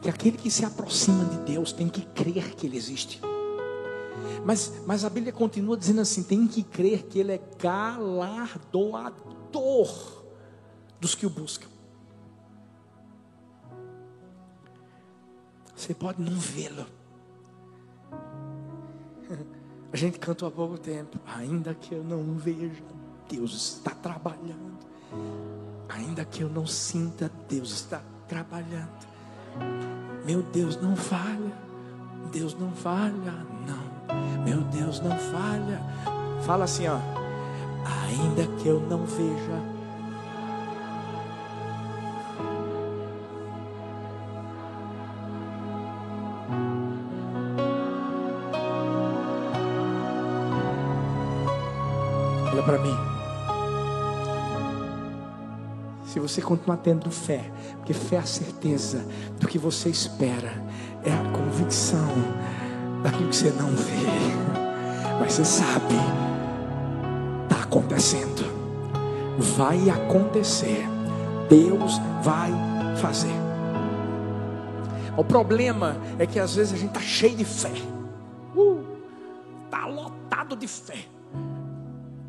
que 0.00 0.08
aquele 0.08 0.38
que 0.38 0.50
se 0.50 0.64
aproxima 0.64 1.26
de 1.26 1.52
Deus 1.52 1.72
tem 1.72 1.90
que 1.90 2.06
crer 2.06 2.54
que 2.54 2.66
ele 2.66 2.78
existe. 2.78 3.20
Mas, 4.44 4.72
mas 4.86 5.04
a 5.04 5.10
Bíblia 5.10 5.32
continua 5.32 5.76
dizendo 5.76 6.00
assim: 6.00 6.22
tem 6.22 6.46
que 6.46 6.62
crer 6.62 7.04
que 7.04 7.18
Ele 7.18 7.32
é 7.32 7.40
galardoador 7.58 9.10
dos 11.00 11.14
que 11.14 11.26
o 11.26 11.30
buscam. 11.30 11.68
Você 15.74 15.94
pode 15.94 16.20
não 16.20 16.38
vê-lo. 16.38 16.86
A 19.92 19.96
gente 19.96 20.18
cantou 20.18 20.46
há 20.46 20.50
pouco 20.50 20.76
tempo. 20.78 21.18
Ainda 21.26 21.74
que 21.74 21.94
eu 21.94 22.04
não 22.04 22.34
veja, 22.34 22.82
Deus 23.28 23.54
está 23.54 23.92
trabalhando. 23.92 24.78
Ainda 25.88 26.24
que 26.24 26.42
eu 26.42 26.48
não 26.48 26.66
sinta, 26.66 27.30
Deus 27.48 27.72
está 27.72 28.02
trabalhando. 28.28 29.08
Meu 30.24 30.42
Deus 30.42 30.76
não 30.80 30.94
falha. 30.94 31.52
Deus 32.30 32.54
não 32.54 32.72
falha, 32.72 33.32
não. 33.66 33.89
Meu 34.50 34.62
Deus 34.62 35.00
não 35.00 35.16
falha. 35.16 35.80
Fala 36.42 36.64
assim, 36.64 36.88
ó. 36.88 36.98
Ainda 38.08 38.44
que 38.56 38.66
eu 38.66 38.80
não 38.80 39.04
veja. 39.04 39.62
Olha 52.52 52.62
para 52.64 52.78
mim. 52.80 52.96
Se 56.06 56.18
você 56.18 56.42
continuar 56.42 56.78
tendo 56.78 57.08
fé, 57.08 57.48
porque 57.76 57.94
fé 57.94 58.16
é 58.16 58.18
a 58.18 58.24
certeza 58.24 59.06
do 59.38 59.46
que 59.46 59.58
você 59.58 59.88
espera, 59.88 60.52
é 61.04 61.12
a 61.12 61.30
convicção 61.30 62.08
daquilo 63.02 63.28
que 63.28 63.36
você 63.36 63.50
não 63.50 63.70
vê, 63.70 64.06
mas 65.18 65.32
você 65.32 65.44
sabe, 65.44 65.94
está 67.44 67.62
acontecendo, 67.62 68.44
vai 69.38 69.88
acontecer, 69.90 70.84
Deus 71.48 71.98
vai 72.22 72.50
fazer. 72.96 73.34
O 75.16 75.24
problema 75.24 75.96
é 76.18 76.26
que 76.26 76.38
às 76.38 76.54
vezes 76.54 76.72
a 76.72 76.76
gente 76.76 76.90
está 76.90 77.00
cheio 77.00 77.36
de 77.36 77.44
fé, 77.44 77.72
está 79.64 79.86
uh, 79.86 79.94
lotado 79.94 80.56
de 80.56 80.68
fé, 80.68 81.04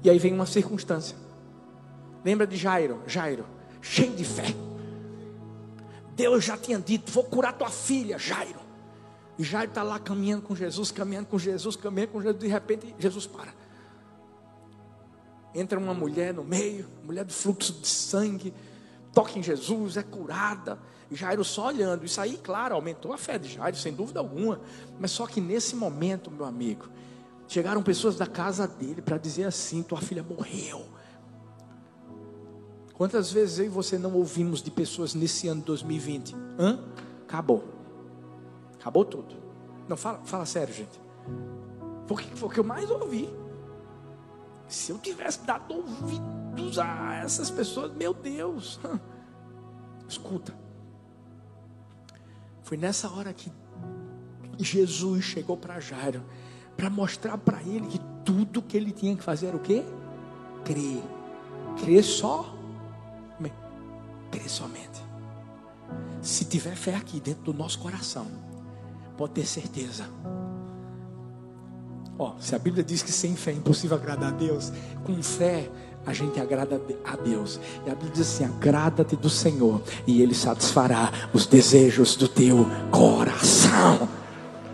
e 0.04 0.10
aí 0.10 0.18
vem 0.18 0.34
uma 0.34 0.46
circunstância. 0.46 1.16
Lembra 2.24 2.46
de 2.46 2.56
Jairo? 2.56 3.02
Jairo 3.08 3.46
cheio 3.82 4.14
de 4.14 4.24
fé. 4.24 4.46
Deus 6.16 6.46
já 6.46 6.56
tinha 6.56 6.80
dito: 6.80 7.12
Vou 7.12 7.24
curar 7.24 7.54
tua 7.54 7.70
filha, 7.70 8.18
Jairo. 8.18 8.61
E 9.42 9.44
Jairo 9.44 9.72
está 9.72 9.82
lá 9.82 9.98
caminhando 9.98 10.44
com 10.44 10.56
Jesus, 10.56 10.92
caminhando 10.92 11.26
com 11.26 11.40
Jesus, 11.40 11.76
caminhando 11.76 12.12
com 12.12 12.22
Jesus. 12.22 12.40
De 12.40 12.48
repente, 12.48 12.96
Jesus 13.00 13.26
para. 13.26 13.52
Entra 15.56 15.80
uma 15.80 15.96
mulher 15.96 16.32
no 16.32 16.44
meio, 16.44 16.88
mulher 17.04 17.26
do 17.26 17.34
fluxo 17.34 17.74
de 17.74 17.88
sangue, 17.88 18.54
toca 19.12 19.40
em 19.40 19.42
Jesus, 19.42 19.98
é 19.98 20.04
curada. 20.04 20.78
Jairo 21.10 21.44
só 21.44 21.70
olhando. 21.70 22.06
Isso 22.06 22.22
aí, 22.22 22.38
claro, 22.38 22.76
aumentou 22.76 23.14
a 23.14 23.18
fé 23.18 23.40
de 23.40 23.52
Jairo, 23.52 23.76
sem 23.76 23.92
dúvida 23.92 24.20
alguma. 24.20 24.62
Mas 25.00 25.10
só 25.10 25.26
que 25.26 25.42
nesse 25.42 25.76
momento, 25.76 26.30
meu 26.30 26.46
amigo, 26.46 26.88
chegaram 27.48 27.82
pessoas 27.82 28.16
da 28.18 28.28
casa 28.28 28.68
dele 28.68 29.02
para 29.02 29.18
dizer 29.18 29.46
assim: 29.46 29.82
Tua 29.82 30.02
filha 30.02 30.22
morreu. 30.22 30.86
Quantas 32.94 33.32
vezes 33.32 33.58
eu 33.58 33.66
e 33.66 33.70
você 33.70 33.98
não 33.98 34.14
ouvimos 34.14 34.62
de 34.62 34.70
pessoas 34.70 35.16
nesse 35.16 35.48
ano 35.48 35.62
de 35.62 35.66
2020? 35.66 36.36
Hã? 36.60 36.80
Acabou. 37.24 37.81
Acabou 38.82 39.06
tudo. 39.06 39.36
Não, 39.88 39.96
fala, 39.96 40.20
fala 40.26 40.46
sério, 40.46 40.74
gente. 40.74 41.00
Porque 42.08 42.36
foi 42.36 42.50
o 42.50 42.52
que 42.52 42.60
eu 42.60 42.64
mais 42.64 42.92
ouvi. 42.92 43.30
Se 44.68 44.92
eu 44.92 44.98
tivesse 44.98 45.46
dado 45.46 45.74
ouvidos 45.74 46.78
a 46.78 47.22
essas 47.24 47.50
pessoas, 47.50 47.94
meu 47.94 48.14
Deus. 48.14 48.80
Escuta. 50.10 50.54
Foi 52.62 52.76
nessa 52.76 53.10
hora 53.10 53.34
que 53.34 53.50
Jesus 54.58 55.24
chegou 55.24 55.56
para 55.56 55.80
Jairo 55.80 56.24
para 56.76 56.90
mostrar 56.90 57.38
para 57.38 57.62
ele 57.64 57.88
que 57.88 58.00
tudo 58.26 58.62
que 58.62 58.76
ele 58.76 58.92
tinha 58.92 59.16
que 59.16 59.24
fazer 59.24 59.48
era 59.48 59.58
o 59.58 59.62
quê? 59.62 59.86
Crer. 60.66 61.02
Crer 61.78 62.04
só 62.04 62.62
Crê 64.32 64.48
somente. 64.48 65.04
Se 66.22 66.46
tiver 66.46 66.76
fé 66.76 66.96
aqui 66.96 67.20
dentro 67.20 67.44
do 67.44 67.54
nosso 67.54 67.78
coração, 67.80 68.28
pode 69.22 69.34
ter 69.34 69.46
certeza. 69.46 70.04
Ó, 72.18 72.34
se 72.40 72.56
a 72.56 72.60
Bíblia 72.60 72.84
diz 72.84 73.04
que 73.04 73.12
sem 73.12 73.36
fé 73.36 73.52
é 73.52 73.54
impossível 73.54 73.96
agradar 73.96 74.30
a 74.30 74.32
Deus, 74.32 74.74
com 75.04 75.22
fé 75.22 75.70
a 76.08 76.12
gente 76.12 76.40
agrada 76.40 76.82
a 77.06 77.16
Deus. 77.16 77.60
E 77.86 77.90
a 77.92 77.94
Bíblia 77.94 78.14
diz 78.14 78.22
assim: 78.22 78.46
agrada-te 78.46 79.16
do 79.16 79.30
Senhor, 79.30 79.80
e 80.08 80.24
Ele 80.24 80.34
satisfará 80.34 81.12
os 81.32 81.46
desejos 81.46 82.16
do 82.16 82.28
teu 82.28 82.66
coração. 82.90 84.10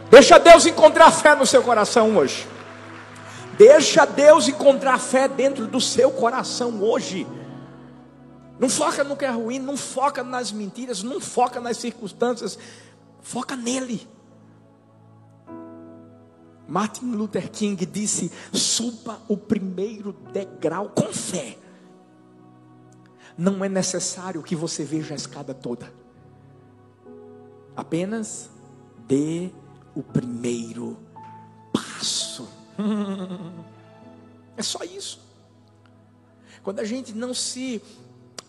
Deixa 0.10 0.40
Deus 0.40 0.66
encontrar 0.66 1.12
fé 1.12 1.36
no 1.36 1.46
seu 1.46 1.62
coração 1.62 2.16
hoje. 2.16 2.48
Deixa 3.58 4.06
Deus 4.06 4.48
encontrar 4.48 4.98
fé 4.98 5.28
dentro 5.28 5.68
do 5.68 5.82
seu 5.82 6.10
coração 6.10 6.82
hoje. 6.82 7.28
Não 8.58 8.70
foca 8.70 9.04
no 9.04 9.18
que 9.18 9.26
é 9.26 9.30
ruim, 9.30 9.60
não 9.60 9.76
foca 9.76 10.24
nas 10.24 10.54
mentiras, 10.54 11.04
não 11.04 11.20
foca 11.20 11.60
nas 11.60 11.76
circunstâncias, 11.76 12.58
foca 13.22 13.54
nele. 13.54 14.08
Martin 16.68 17.12
Luther 17.12 17.50
King 17.50 17.86
disse: 17.86 18.32
suba 18.52 19.22
o 19.28 19.38
primeiro 19.38 20.14
degrau 20.34 20.90
com 20.90 21.14
fé. 21.14 21.58
Não 23.38 23.64
é 23.64 23.70
necessário 23.70 24.42
que 24.44 24.56
você 24.56 24.84
veja 24.84 25.14
a 25.14 25.18
escada 25.18 25.54
toda. 25.54 25.94
Apenas 27.76 28.50
dê 29.08 29.52
o 29.96 30.04
primeiro 30.04 30.98
passo. 31.72 32.48
É 34.60 34.64
só 34.64 34.84
isso. 34.84 35.22
Quando 36.64 36.80
a 36.80 36.84
gente 36.84 37.14
não 37.14 37.32
se 37.32 37.80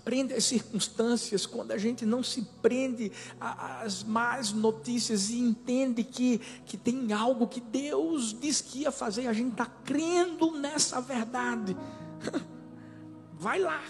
prende 0.08 0.32
às 0.32 0.44
circunstâncias, 0.44 1.44
quando 1.44 1.70
a 1.72 1.76
gente 1.76 2.06
não 2.06 2.22
se 2.22 2.40
prende 2.62 3.12
às 3.38 4.02
más 4.02 4.54
notícias 4.54 5.28
e 5.28 5.38
entende 5.38 6.02
que, 6.02 6.38
que 6.64 6.78
tem 6.78 7.12
algo 7.12 7.46
que 7.46 7.60
Deus 7.60 8.34
diz 8.40 8.62
que 8.62 8.78
ia 8.80 8.90
fazer, 8.90 9.26
a 9.26 9.34
gente 9.34 9.52
está 9.52 9.66
crendo 9.66 10.52
nessa 10.52 10.98
verdade. 10.98 11.76
Vai 13.38 13.58
lá, 13.58 13.82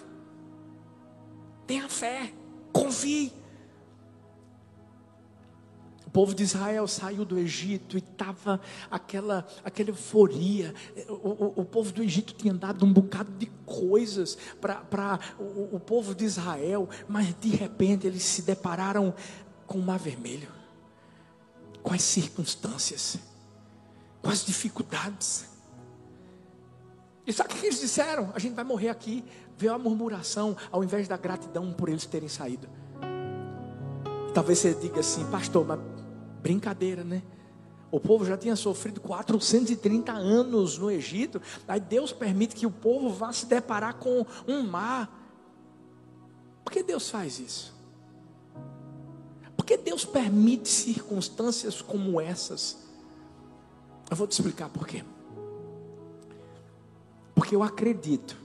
tenha 1.69 1.89
fé, 1.89 2.33
confie. 2.73 3.33
O 6.09 6.11
povo 6.11 6.35
de 6.35 6.43
Israel 6.43 6.89
saiu 6.89 7.23
do 7.23 7.39
Egito 7.39 7.99
e 7.99 7.99
estava 7.99 8.59
aquela, 8.91 9.47
aquela 9.63 9.91
euforia. 9.91 10.75
O, 11.07 11.13
o, 11.13 11.53
o, 11.57 11.65
povo 11.67 11.93
do 11.93 12.03
Egito 12.03 12.33
tinha 12.33 12.55
dado 12.55 12.83
um 12.87 12.91
bocado 12.91 13.31
de 13.33 13.45
coisas 13.67 14.39
para 14.59 15.21
o, 15.39 15.77
o 15.77 15.79
povo 15.79 16.15
de 16.15 16.25
Israel, 16.25 16.89
mas 17.07 17.39
de 17.39 17.51
repente 17.51 18.07
eles 18.07 18.23
se 18.23 18.41
depararam 18.41 19.15
com 19.67 19.79
o 19.79 19.83
mar 19.83 19.99
vermelho, 19.99 20.49
com 21.83 21.93
as 21.93 22.03
circunstâncias, 22.05 23.19
com 24.23 24.31
as 24.31 24.47
dificuldades. 24.47 25.45
E 27.27 27.35
sabe 27.35 27.53
o 27.53 27.57
que 27.59 27.67
eles 27.67 27.81
disseram? 27.81 28.33
A 28.35 28.39
gente 28.39 28.55
vai 28.55 28.65
morrer 28.65 28.89
aqui. 28.89 29.23
Veio 29.59 29.75
a 29.75 29.79
murmuração 29.79 30.57
ao 30.73 30.83
invés 30.83 31.07
da 31.07 31.19
gratidão 31.19 31.71
por 31.71 31.91
eles 31.91 32.07
terem 32.07 32.31
saído. 32.31 32.67
Talvez 34.33 34.61
você 34.61 34.73
diga 34.73 35.01
assim, 35.01 35.29
pastor, 35.31 35.67
mas 35.67 35.98
brincadeira, 36.43 37.05
né? 37.05 37.23
O 37.91 37.99
povo 37.99 38.25
já 38.25 38.37
tinha 38.37 38.55
sofrido 38.55 39.01
430 39.01 40.13
anos 40.13 40.77
no 40.77 40.91
Egito. 40.91 41.41
Aí 41.67 41.81
Deus 41.81 42.13
permite 42.13 42.55
que 42.55 42.67
o 42.67 42.71
povo 42.71 43.11
vá 43.11 43.33
se 43.33 43.47
deparar 43.47 43.95
com 43.95 44.27
um 44.47 44.63
mar. 44.63 45.11
Por 46.65 46.71
que 46.71 46.83
Deus 46.83 47.09
faz 47.09 47.39
isso? 47.39 47.75
Por 49.57 49.65
que 49.65 49.77
Deus 49.77 50.05
permite 50.05 50.69
circunstâncias 50.69 51.81
como 51.81 52.21
essas? 52.21 52.77
Eu 54.11 54.17
vou 54.17 54.27
te 54.27 54.33
explicar 54.33 54.69
por 54.69 54.87
quê. 54.87 55.03
Porque 57.35 57.57
eu 57.57 57.63
acredito 57.63 58.37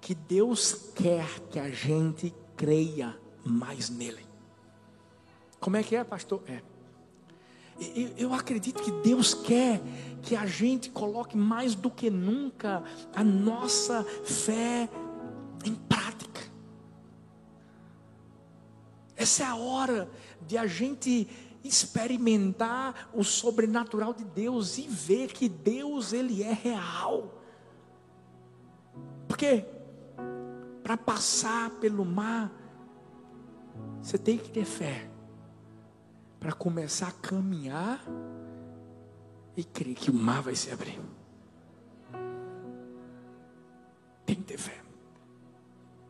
que 0.00 0.14
Deus 0.14 0.90
quer 0.94 1.40
que 1.50 1.58
a 1.58 1.70
gente 1.70 2.32
creia 2.56 3.18
mais 3.44 3.88
nele. 3.90 4.24
Como 5.58 5.76
é 5.76 5.82
que 5.82 5.96
é, 5.96 6.04
pastor? 6.04 6.42
É. 6.46 6.62
Eu 8.16 8.34
acredito 8.34 8.82
que 8.82 8.90
Deus 8.90 9.34
quer 9.34 9.80
que 10.22 10.34
a 10.34 10.46
gente 10.46 10.90
coloque 10.90 11.36
mais 11.36 11.74
do 11.74 11.90
que 11.90 12.10
nunca 12.10 12.82
a 13.14 13.22
nossa 13.22 14.04
fé 14.24 14.88
em 15.64 15.74
prática. 15.74 16.40
Essa 19.16 19.44
é 19.44 19.46
a 19.46 19.56
hora 19.56 20.10
de 20.46 20.58
a 20.58 20.66
gente 20.66 21.28
experimentar 21.62 23.10
o 23.12 23.22
sobrenatural 23.22 24.12
de 24.12 24.24
Deus 24.24 24.78
e 24.78 24.82
ver 24.82 25.32
que 25.32 25.48
Deus 25.48 26.12
ele 26.12 26.42
é 26.42 26.52
real. 26.52 27.42
Porque 29.28 29.64
para 30.82 30.96
passar 30.96 31.70
pelo 31.78 32.04
mar 32.04 32.52
você 34.02 34.16
tem 34.16 34.38
que 34.38 34.50
ter 34.50 34.64
fé 34.64 35.08
para 36.38 36.52
começar 36.52 37.08
a 37.08 37.12
caminhar 37.12 38.04
e 39.56 39.64
crer 39.64 39.94
que 39.94 40.10
o 40.10 40.14
mar 40.14 40.42
vai 40.42 40.54
se 40.54 40.70
abrir. 40.70 41.00
Tem 44.24 44.36
que 44.36 44.42
ter 44.42 44.58
fé. 44.58 44.80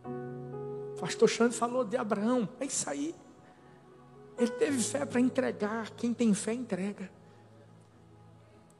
O 0.04 1.00
pastor 1.00 1.28
Xande 1.28 1.54
falou 1.54 1.84
de 1.84 1.96
Abraão, 1.96 2.48
é 2.60 2.66
isso 2.66 2.88
aí. 2.90 3.14
Ele 4.36 4.50
teve 4.52 4.78
fé 4.82 5.04
para 5.04 5.20
entregar. 5.20 5.90
Quem 5.90 6.14
tem 6.14 6.32
fé, 6.34 6.52
entrega. 6.52 7.10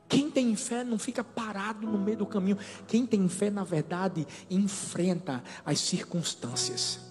Quem 0.09 0.31
tem 0.31 0.55
fé 0.57 0.85
não 0.85 0.99
fica 0.99 1.23
parado 1.23 1.87
no 1.87 1.99
meio 1.99 2.19
do 2.19 2.27
caminho. 2.27 2.59
Quem 2.87 3.07
tem 3.07 3.29
fé, 3.29 3.51
na 3.51 3.65
verdade, 3.65 4.27
enfrenta 4.51 5.43
as 5.65 5.81
circunstâncias. 5.81 7.08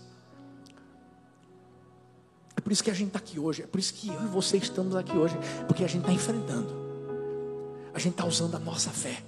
Por 2.68 2.74
isso 2.74 2.84
que 2.84 2.92
a 2.92 2.94
gente 2.94 3.08
está 3.08 3.20
aqui 3.20 3.40
hoje. 3.40 3.64
É 3.64 3.66
por 3.66 3.80
isso 3.80 3.94
que 3.94 4.10
eu 4.10 4.24
e 4.24 4.28
você 4.28 4.58
estamos 4.58 4.94
aqui 4.94 5.18
hoje. 5.18 5.38
Porque 5.68 5.86
a 5.86 5.88
gente 5.88 6.02
está 6.02 6.12
enfrentando. 6.12 6.68
A 7.94 7.98
gente 7.98 8.12
está 8.12 8.26
usando 8.26 8.56
a 8.56 8.60
nossa 8.60 8.90
fé. 8.90 9.24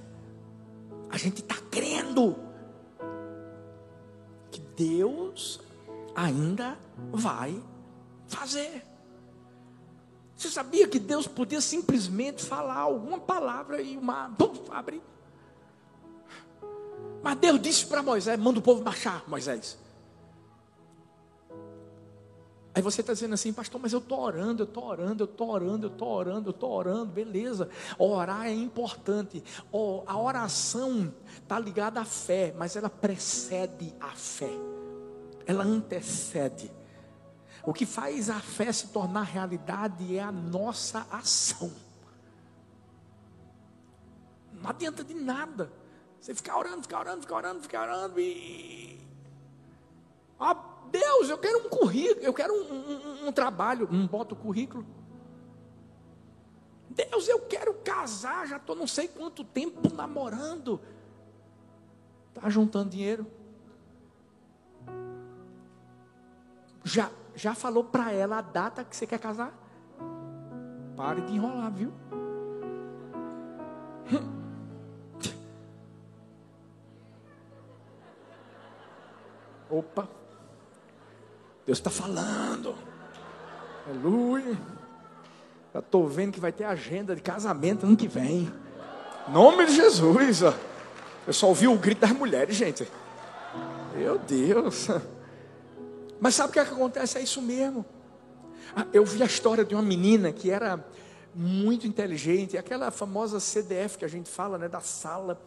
A 1.10 1.18
gente 1.18 1.40
está 1.40 1.56
crendo. 1.72 2.36
que 4.52 4.60
Deus 4.60 5.62
ainda 6.14 6.78
vai 7.14 7.64
fazer. 8.28 8.84
Você 10.36 10.50
sabia 10.50 10.86
que 10.86 11.00
Deus 11.00 11.26
podia 11.26 11.62
simplesmente 11.62 12.44
falar 12.44 12.80
alguma 12.80 13.20
palavra 13.22 13.82
e 13.82 13.96
o 13.96 14.02
mar 14.02 14.36
abre? 14.70 15.02
Mas 17.24 17.38
Deus 17.38 17.62
disse 17.62 17.86
para 17.86 18.04
Moisés: 18.04 18.38
manda 18.38 18.60
o 18.60 18.62
povo 18.62 18.84
marchar, 18.84 19.24
Moisés. 19.30 19.78
Aí 22.80 22.82
você 22.82 23.02
está 23.02 23.12
dizendo 23.12 23.34
assim, 23.34 23.52
pastor, 23.52 23.82
mas 23.82 23.92
eu 23.92 24.00
estou 24.00 24.22
orando, 24.22 24.64
eu 24.64 24.66
estou 24.66 24.86
orando, 24.86 25.24
eu 25.24 25.26
estou 25.26 25.50
orando, 25.50 25.88
eu 25.88 25.92
estou 25.92 26.08
orando, 26.08 26.48
eu 26.48 26.52
estou 26.52 26.72
orando, 26.72 27.06
beleza. 27.08 27.70
Orar 27.98 28.46
é 28.46 28.54
importante. 28.54 29.44
a 30.08 30.18
oração 30.18 31.14
está 31.34 31.60
ligada 31.60 32.00
à 32.00 32.06
fé, 32.06 32.56
mas 32.58 32.78
ela 32.78 32.90
precede 32.90 33.94
a 34.00 34.12
fé. 34.12 34.50
Ela 35.46 35.66
antecede. 35.66 36.72
O 37.66 37.74
que 37.74 37.86
faz 37.86 38.30
a 38.30 38.40
fé 38.40 38.72
se 38.72 38.88
tornar 38.88 39.24
realidade 39.24 40.16
é 40.16 40.24
a 40.24 40.32
nossa 40.32 41.06
ação. 41.12 41.74
Não 44.54 44.70
adianta 44.70 45.04
de 45.04 45.16
nada. 45.16 45.70
Você 46.18 46.34
ficar 46.34 46.58
orando, 46.58 46.84
ficar 46.84 47.00
orando, 47.00 47.22
ficar 47.24 47.36
orando, 47.36 47.62
ficar 47.62 47.82
orando 47.90 48.22
e. 48.22 49.06
Ah, 50.40 50.56
Deus, 50.92 51.30
eu 51.30 51.38
quero 51.38 51.66
um 51.66 51.70
currículo, 51.70 52.26
eu 52.26 52.34
quero 52.34 52.54
um, 52.54 52.74
um, 52.74 53.28
um 53.28 53.32
trabalho. 53.32 53.88
Não 53.92 54.08
bota 54.08 54.34
o 54.34 54.38
currículo. 54.38 54.86
Deus, 56.90 57.28
eu 57.28 57.40
quero 57.42 57.74
casar, 57.76 58.48
já 58.48 58.58
estou 58.58 58.76
não 58.76 58.88
sei 58.88 59.08
quanto 59.08 59.44
tempo 59.44 59.94
namorando. 59.94 60.82
Está 62.36 62.50
juntando 62.50 62.90
dinheiro. 62.90 63.28
Já, 66.84 67.12
já 67.36 67.54
falou 67.54 67.84
para 67.84 68.12
ela 68.12 68.40
a 68.40 68.42
data 68.42 68.84
que 68.84 68.96
você 68.96 69.06
quer 69.06 69.20
casar? 69.20 69.54
Pare 70.96 71.22
de 71.22 71.36
enrolar, 71.36 71.72
viu? 71.72 71.94
Opa, 79.70 80.10
Deus 81.70 81.78
está 81.78 81.92
falando, 81.92 82.74
aleluia. 83.88 84.58
Já 85.72 85.82
estou 85.82 86.08
vendo 86.08 86.32
que 86.32 86.40
vai 86.40 86.52
ter 86.52 86.64
agenda 86.64 87.16
de 87.16 87.22
casamento 87.22 87.86
ano 87.86 87.96
que 87.96 88.08
vem, 88.08 88.52
nome 89.28 89.68
de 89.68 89.76
Jesus. 89.76 90.42
Ó. 90.42 90.52
Eu 91.28 91.32
só 91.32 91.48
ouvi 91.48 91.68
o 91.68 91.78
grito 91.78 92.00
das 92.00 92.12
mulheres, 92.12 92.56
gente. 92.56 92.88
Meu 93.96 94.18
Deus. 94.18 94.88
Mas 96.20 96.34
sabe 96.34 96.50
o 96.50 96.54
que, 96.54 96.60
é 96.60 96.66
que 96.66 96.74
acontece? 96.74 97.20
É 97.20 97.22
isso 97.22 97.40
mesmo. 97.40 97.86
Ah, 98.76 98.88
eu 98.92 99.06
vi 99.06 99.22
a 99.22 99.28
história 99.28 99.64
de 99.64 99.76
uma 99.76 99.84
menina 99.84 100.32
que 100.32 100.50
era 100.50 100.84
muito 101.36 101.86
inteligente, 101.86 102.58
aquela 102.58 102.90
famosa 102.90 103.40
CDF 103.40 104.00
que 104.00 104.06
a 104.06 104.10
gente 104.10 104.28
fala, 104.28 104.58
né, 104.58 104.68
da 104.68 104.82
sala 104.82 105.40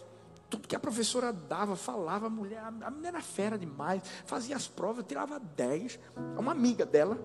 tudo 0.53 0.69
que 0.69 0.77
a 0.77 0.79
professora 0.79 1.33
dava, 1.33 1.75
falava, 1.77 2.27
a 2.27 2.31
mulher, 2.31 2.63
a 2.63 2.91
mulher 2.91 3.09
era 3.09 3.23
fera 3.23 3.57
demais, 3.57 4.03
fazia 4.27 4.55
as 4.55 4.69
provas, 4.69 5.03
tirava 5.09 5.41
10. 5.41 5.99
Uma 6.37 6.53
amiga 6.53 6.85
dela 6.85 7.19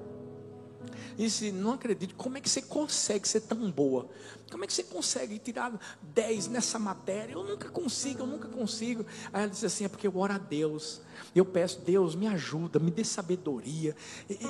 disse: 1.18 1.52
Não 1.52 1.74
acredito, 1.74 2.16
como 2.16 2.38
é 2.38 2.42
que 2.42 2.50
você 2.50 2.62
consegue 2.62 3.28
ser 3.28 3.42
tão 3.42 3.70
boa? 3.72 4.10
Como 4.50 4.64
é 4.64 4.68
que 4.68 4.74
você 4.74 4.84
consegue 4.84 5.38
tirar 5.40 5.74
10 6.02 6.48
nessa 6.48 6.80
matéria? 6.80 7.34
Eu 7.34 7.44
nunca 7.44 7.70
consigo, 7.70 8.22
eu 8.22 8.28
nunca 8.28 8.48
consigo. 8.48 9.06
Aí 9.34 9.44
ela 9.44 9.50
disse 9.50 9.66
assim: 9.66 9.86
É 9.86 9.90
porque 9.90 10.08
eu 10.08 10.18
oro 10.18 10.34
a 10.34 10.38
Deus. 10.38 11.02
Eu 11.36 11.44
peço, 11.44 11.82
Deus, 11.82 12.16
me 12.16 12.28
ajuda, 12.28 12.80
me 12.80 12.90
dê 12.90 13.04
sabedoria. 13.04 13.96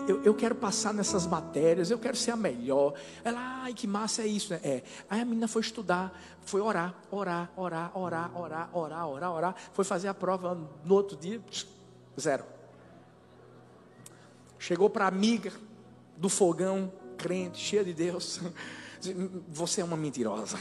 Eu, 0.08 0.24
eu 0.24 0.34
quero 0.36 0.56
passar 0.56 0.94
nessas 0.94 1.26
matérias, 1.26 1.90
eu 1.90 1.98
quero 1.98 2.16
ser 2.16 2.32
a 2.32 2.36
melhor. 2.36 2.94
Ela, 3.24 3.64
ai, 3.64 3.74
que 3.74 3.88
massa 3.88 4.22
é 4.22 4.28
isso? 4.28 4.54
É. 4.54 4.84
Aí 5.10 5.22
a 5.22 5.26
menina 5.26 5.48
foi 5.48 5.62
estudar, 5.62 6.18
foi 6.46 6.62
orar, 6.62 6.96
orar, 7.10 7.52
orar, 7.56 7.92
orar, 7.98 8.38
orar, 8.38 8.70
orar, 8.74 9.08
orar, 9.08 9.32
orar. 9.32 9.56
Foi 9.74 9.84
fazer 9.84 10.08
a 10.08 10.14
prova 10.14 10.58
no 10.86 10.94
outro 10.94 11.18
dia, 11.18 11.42
zero. 12.20 12.44
Chegou 14.60 14.90
para 14.90 15.06
a 15.06 15.08
amiga 15.08 15.52
do 16.18 16.30
fogão, 16.30 16.92
crente, 17.18 17.60
cheia 17.60 17.84
de 17.84 17.94
Deus. 17.94 18.42
Você 19.50 19.82
é 19.82 19.84
uma 19.84 19.96
mentirosa. 19.96 20.58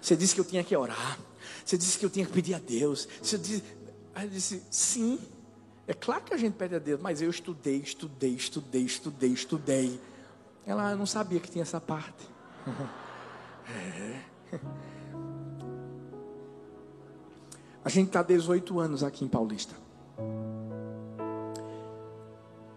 Você 0.00 0.16
disse 0.16 0.34
que 0.34 0.40
eu 0.40 0.44
tinha 0.44 0.62
que 0.62 0.76
orar. 0.76 1.18
Você 1.64 1.78
disse 1.78 1.98
que 1.98 2.04
eu 2.04 2.10
tinha 2.10 2.26
que 2.26 2.32
pedir 2.32 2.54
a 2.54 2.58
Deus. 2.58 3.08
Você 3.22 3.38
disse, 3.38 3.62
Aí 4.16 4.24
eu 4.24 4.30
disse: 4.30 4.62
sim, 4.70 5.20
é 5.86 5.92
claro 5.92 6.24
que 6.24 6.32
a 6.32 6.38
gente 6.38 6.54
pede 6.54 6.74
a 6.74 6.78
Deus, 6.78 6.98
mas 6.98 7.20
eu 7.20 7.28
estudei, 7.28 7.76
estudei, 7.76 8.32
estudei, 8.32 8.82
estudei, 8.82 9.30
estudei. 9.30 10.00
Ela 10.64 10.96
não 10.96 11.04
sabia 11.04 11.38
que 11.38 11.50
tinha 11.50 11.60
essa 11.60 11.78
parte. 11.78 12.26
é. 13.68 14.22
A 17.84 17.90
gente 17.90 18.06
está 18.06 18.22
18 18.22 18.80
anos 18.80 19.04
aqui 19.04 19.22
em 19.22 19.28
Paulista. 19.28 19.76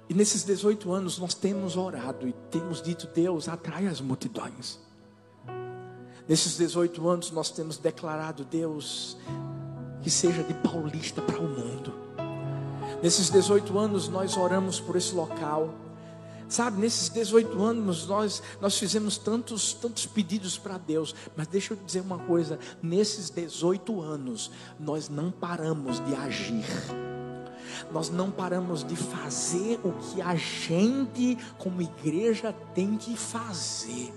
E 0.10 0.14
nesses 0.14 0.44
18 0.44 0.92
anos 0.92 1.20
nós 1.20 1.36
temos 1.36 1.78
orado 1.78 2.28
e 2.28 2.34
temos 2.50 2.82
dito: 2.82 3.08
Deus, 3.14 3.48
atrai 3.48 3.86
as 3.86 4.02
multidões. 4.02 4.80
Nesses 6.28 6.58
18 6.58 7.08
anos 7.08 7.32
nós 7.32 7.52
temos 7.52 7.78
declarado: 7.78 8.44
Deus, 8.44 9.16
que 10.02 10.10
seja 10.10 10.44
de 10.44 10.56
paulista 10.56 11.22
para 11.22 11.40
o 11.40 11.48
mundo. 11.48 11.94
Nesses 13.04 13.30
18 13.30 13.78
anos 13.78 14.08
nós 14.08 14.36
oramos 14.36 14.80
por 14.80 14.96
esse 14.96 15.14
local. 15.14 15.76
Sabe, 16.48 16.82
nesses 16.82 17.10
18 17.10 17.64
anos 17.64 18.08
nós, 18.08 18.42
nós 18.60 18.80
fizemos 18.80 19.20
tantos, 19.20 19.74
tantos 19.74 20.08
pedidos 20.08 20.58
para 20.58 20.80
Deus, 20.80 21.14
mas 21.38 21.46
deixa 21.46 21.74
eu 21.74 21.78
dizer 21.78 22.02
uma 22.02 22.18
coisa: 22.18 22.58
nesses 22.82 23.30
18 23.30 24.02
anos 24.02 24.50
nós 24.80 25.08
não 25.08 25.30
paramos 25.30 26.04
de 26.04 26.16
agir, 26.16 26.66
nós 27.92 28.10
não 28.10 28.32
paramos 28.32 28.84
de 28.84 28.96
fazer 28.96 29.80
o 29.84 29.92
que 29.94 30.22
a 30.22 30.36
gente, 30.36 31.38
como 31.58 31.82
igreja, 31.82 32.54
tem 32.74 32.98
que 32.98 33.16
fazer. 33.16 34.14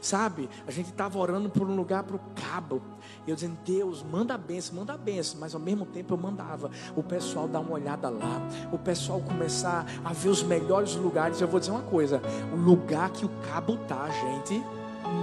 Sabe, 0.00 0.48
a 0.66 0.70
gente 0.70 0.90
estava 0.90 1.18
orando 1.18 1.50
por 1.50 1.68
um 1.68 1.76
lugar 1.76 2.02
para 2.02 2.16
o 2.16 2.20
cabo. 2.34 2.80
Eu 3.26 3.34
dizendo, 3.34 3.58
Deus, 3.64 4.02
manda 4.02 4.34
a 4.34 4.38
benção, 4.38 4.76
manda 4.76 4.94
a 4.94 4.96
benção. 4.96 5.38
Mas 5.38 5.54
ao 5.54 5.60
mesmo 5.60 5.84
tempo 5.84 6.14
eu 6.14 6.18
mandava 6.18 6.70
o 6.96 7.02
pessoal 7.02 7.46
dar 7.46 7.60
uma 7.60 7.72
olhada 7.72 8.08
lá. 8.08 8.40
O 8.72 8.78
pessoal 8.78 9.20
começar 9.20 9.84
a 10.02 10.12
ver 10.12 10.30
os 10.30 10.42
melhores 10.42 10.94
lugares. 10.94 11.40
Eu 11.40 11.48
vou 11.48 11.60
dizer 11.60 11.72
uma 11.72 11.82
coisa: 11.82 12.22
o 12.52 12.56
lugar 12.56 13.10
que 13.10 13.26
o 13.26 13.30
cabo 13.50 13.76
tá, 13.76 14.08
gente, 14.08 14.62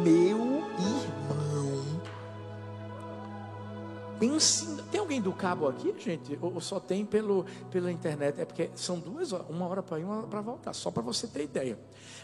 meu 0.04 0.64
irmão. 0.80 1.48
Pense 4.20 4.77
tem 4.92 5.00
alguém 5.00 5.22
do 5.22 5.34
cabo 5.34 5.68
aqui, 5.68 5.94
gente? 5.98 6.38
Ou 6.42 6.60
só 6.62 6.80
tem 6.80 7.06
pelo, 7.06 7.46
pela 7.70 7.92
internet? 7.92 8.40
É 8.40 8.46
porque 8.46 8.70
são 8.76 9.00
duas 9.00 9.34
horas, 9.34 9.48
uma 9.50 9.68
hora 9.68 9.84
para 9.84 10.00
ir, 10.00 10.04
uma 10.04 10.24
para 10.24 10.42
voltar, 10.42 10.74
só 10.74 10.90
para 10.90 11.04
você 11.04 11.28
ter 11.28 11.44
ideia. 11.44 11.78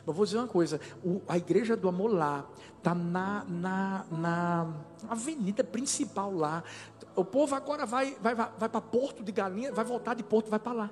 Mas 0.05 0.15
vou 0.15 0.25
dizer 0.25 0.37
uma 0.37 0.47
coisa: 0.47 0.79
o, 1.03 1.21
a 1.27 1.37
igreja 1.37 1.75
do 1.75 1.87
amor 1.87 2.11
lá 2.11 2.45
está 2.77 2.95
na, 2.95 3.45
na, 3.47 4.05
na 4.11 4.73
avenida 5.09 5.63
principal 5.63 6.33
lá. 6.33 6.63
O 7.15 7.23
povo 7.23 7.55
agora 7.55 7.85
vai, 7.85 8.15
vai, 8.21 8.33
vai, 8.33 8.49
vai 8.57 8.69
para 8.69 8.81
Porto 8.81 9.23
de 9.23 9.31
Galinha, 9.31 9.71
vai 9.71 9.85
voltar 9.85 10.13
de 10.13 10.23
Porto, 10.23 10.49
vai 10.49 10.59
para 10.59 10.73
lá. 10.73 10.89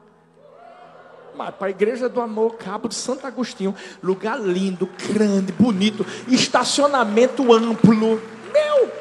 Para 1.57 1.67
a 1.67 1.69
igreja 1.69 2.09
do 2.09 2.19
amor, 2.19 2.55
Cabo 2.57 2.89
de 2.89 2.95
Santo 2.95 3.25
Agostinho, 3.25 3.73
lugar 4.03 4.39
lindo, 4.39 4.87
grande, 5.13 5.51
bonito, 5.53 6.05
estacionamento 6.27 7.53
amplo. 7.53 8.21
Meu! 8.51 8.91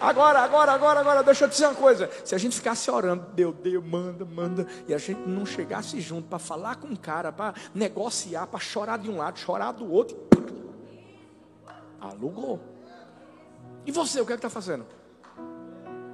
Agora, 0.00 0.40
agora, 0.40 0.72
agora, 0.72 1.00
agora, 1.00 1.22
deixa 1.22 1.44
eu 1.44 1.48
dizer 1.48 1.66
uma 1.66 1.74
coisa. 1.74 2.08
Se 2.24 2.34
a 2.34 2.38
gente 2.38 2.54
ficasse 2.54 2.90
orando, 2.90 3.26
Deus, 3.32 3.54
Deus, 3.56 3.84
manda, 3.84 4.24
manda, 4.24 4.66
e 4.86 4.94
a 4.94 4.98
gente 4.98 5.20
não 5.28 5.44
chegasse 5.44 6.00
junto 6.00 6.28
para 6.28 6.38
falar 6.38 6.76
com 6.76 6.88
o 6.88 6.98
cara, 6.98 7.32
para 7.32 7.54
negociar, 7.74 8.46
para 8.46 8.60
chorar 8.60 8.98
de 8.98 9.10
um 9.10 9.16
lado, 9.16 9.38
chorar 9.38 9.72
do 9.72 9.90
outro, 9.90 10.16
alugou. 12.00 12.60
E 13.84 13.90
você, 13.90 14.20
o 14.20 14.26
que 14.26 14.32
é 14.32 14.36
que 14.36 14.38
está 14.38 14.50
fazendo? 14.50 14.86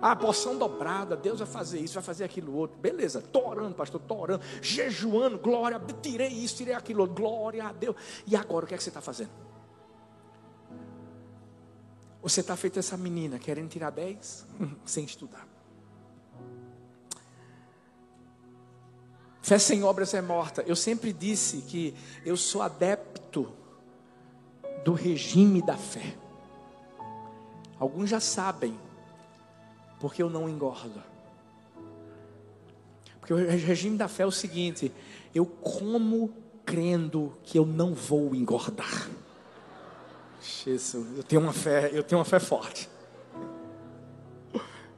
A 0.01 0.14
porção 0.16 0.57
dobrada, 0.57 1.16
Deus 1.16 1.38
vai 1.38 1.49
fazer 1.49 1.79
isso, 1.79 1.94
vai 1.94 2.03
fazer 2.03 2.25
aquilo 2.25 2.55
outro. 2.55 2.79
Beleza, 2.79 3.18
estou 3.18 3.49
orando, 3.49 3.75
pastor, 3.75 4.01
estou 4.01 4.20
orando, 4.20 4.42
jejuando, 4.62 5.38
glória, 5.38 5.81
tirei 6.01 6.29
isso, 6.29 6.57
tirei 6.57 6.75
aquilo 6.75 7.03
outro, 7.03 7.16
glória 7.16 7.66
a 7.66 7.73
Deus. 7.73 7.97
E 8.27 8.35
agora, 8.37 8.64
o 8.64 8.68
que 8.68 8.75
é 8.75 8.77
que 8.77 8.83
você 8.83 8.90
está 8.90 9.01
fazendo? 9.01 9.31
Você 12.24 12.40
está 12.40 12.56
feito 12.56 12.78
essa 12.78 12.96
menina 12.96 13.38
querendo 13.38 13.68
tirar 13.68 13.90
10 13.90 14.46
sem 14.87 15.04
estudar. 15.04 15.46
Fé 19.42 19.58
sem 19.58 19.84
obras 19.84 20.14
é 20.14 20.22
morta. 20.22 20.62
Eu 20.62 20.74
sempre 20.74 21.12
disse 21.12 21.58
que 21.58 21.94
eu 22.24 22.34
sou 22.34 22.62
adepto 22.62 23.52
do 24.87 24.94
regime 24.94 25.60
da 25.60 25.76
fé. 25.76 26.16
Alguns 27.78 28.08
já 28.08 28.20
sabem, 28.20 28.74
porque 30.00 30.22
eu 30.22 30.30
não 30.30 30.48
engordo. 30.48 31.02
Porque 33.20 33.34
o 33.34 33.37
regime 33.37 33.98
da 33.98 34.08
fé 34.08 34.22
é 34.22 34.26
o 34.26 34.32
seguinte: 34.32 34.90
eu 35.34 35.44
como 35.44 36.32
crendo 36.64 37.37
que 37.42 37.58
eu 37.58 37.66
não 37.66 37.92
vou 37.92 38.34
engordar. 38.34 39.10
Jesus, 40.44 41.16
eu 41.16 41.22
tenho 41.22 41.40
uma 41.40 41.52
fé, 41.52 41.90
eu 41.92 42.02
tenho 42.02 42.18
uma 42.18 42.24
fé 42.24 42.38
forte. 42.38 42.88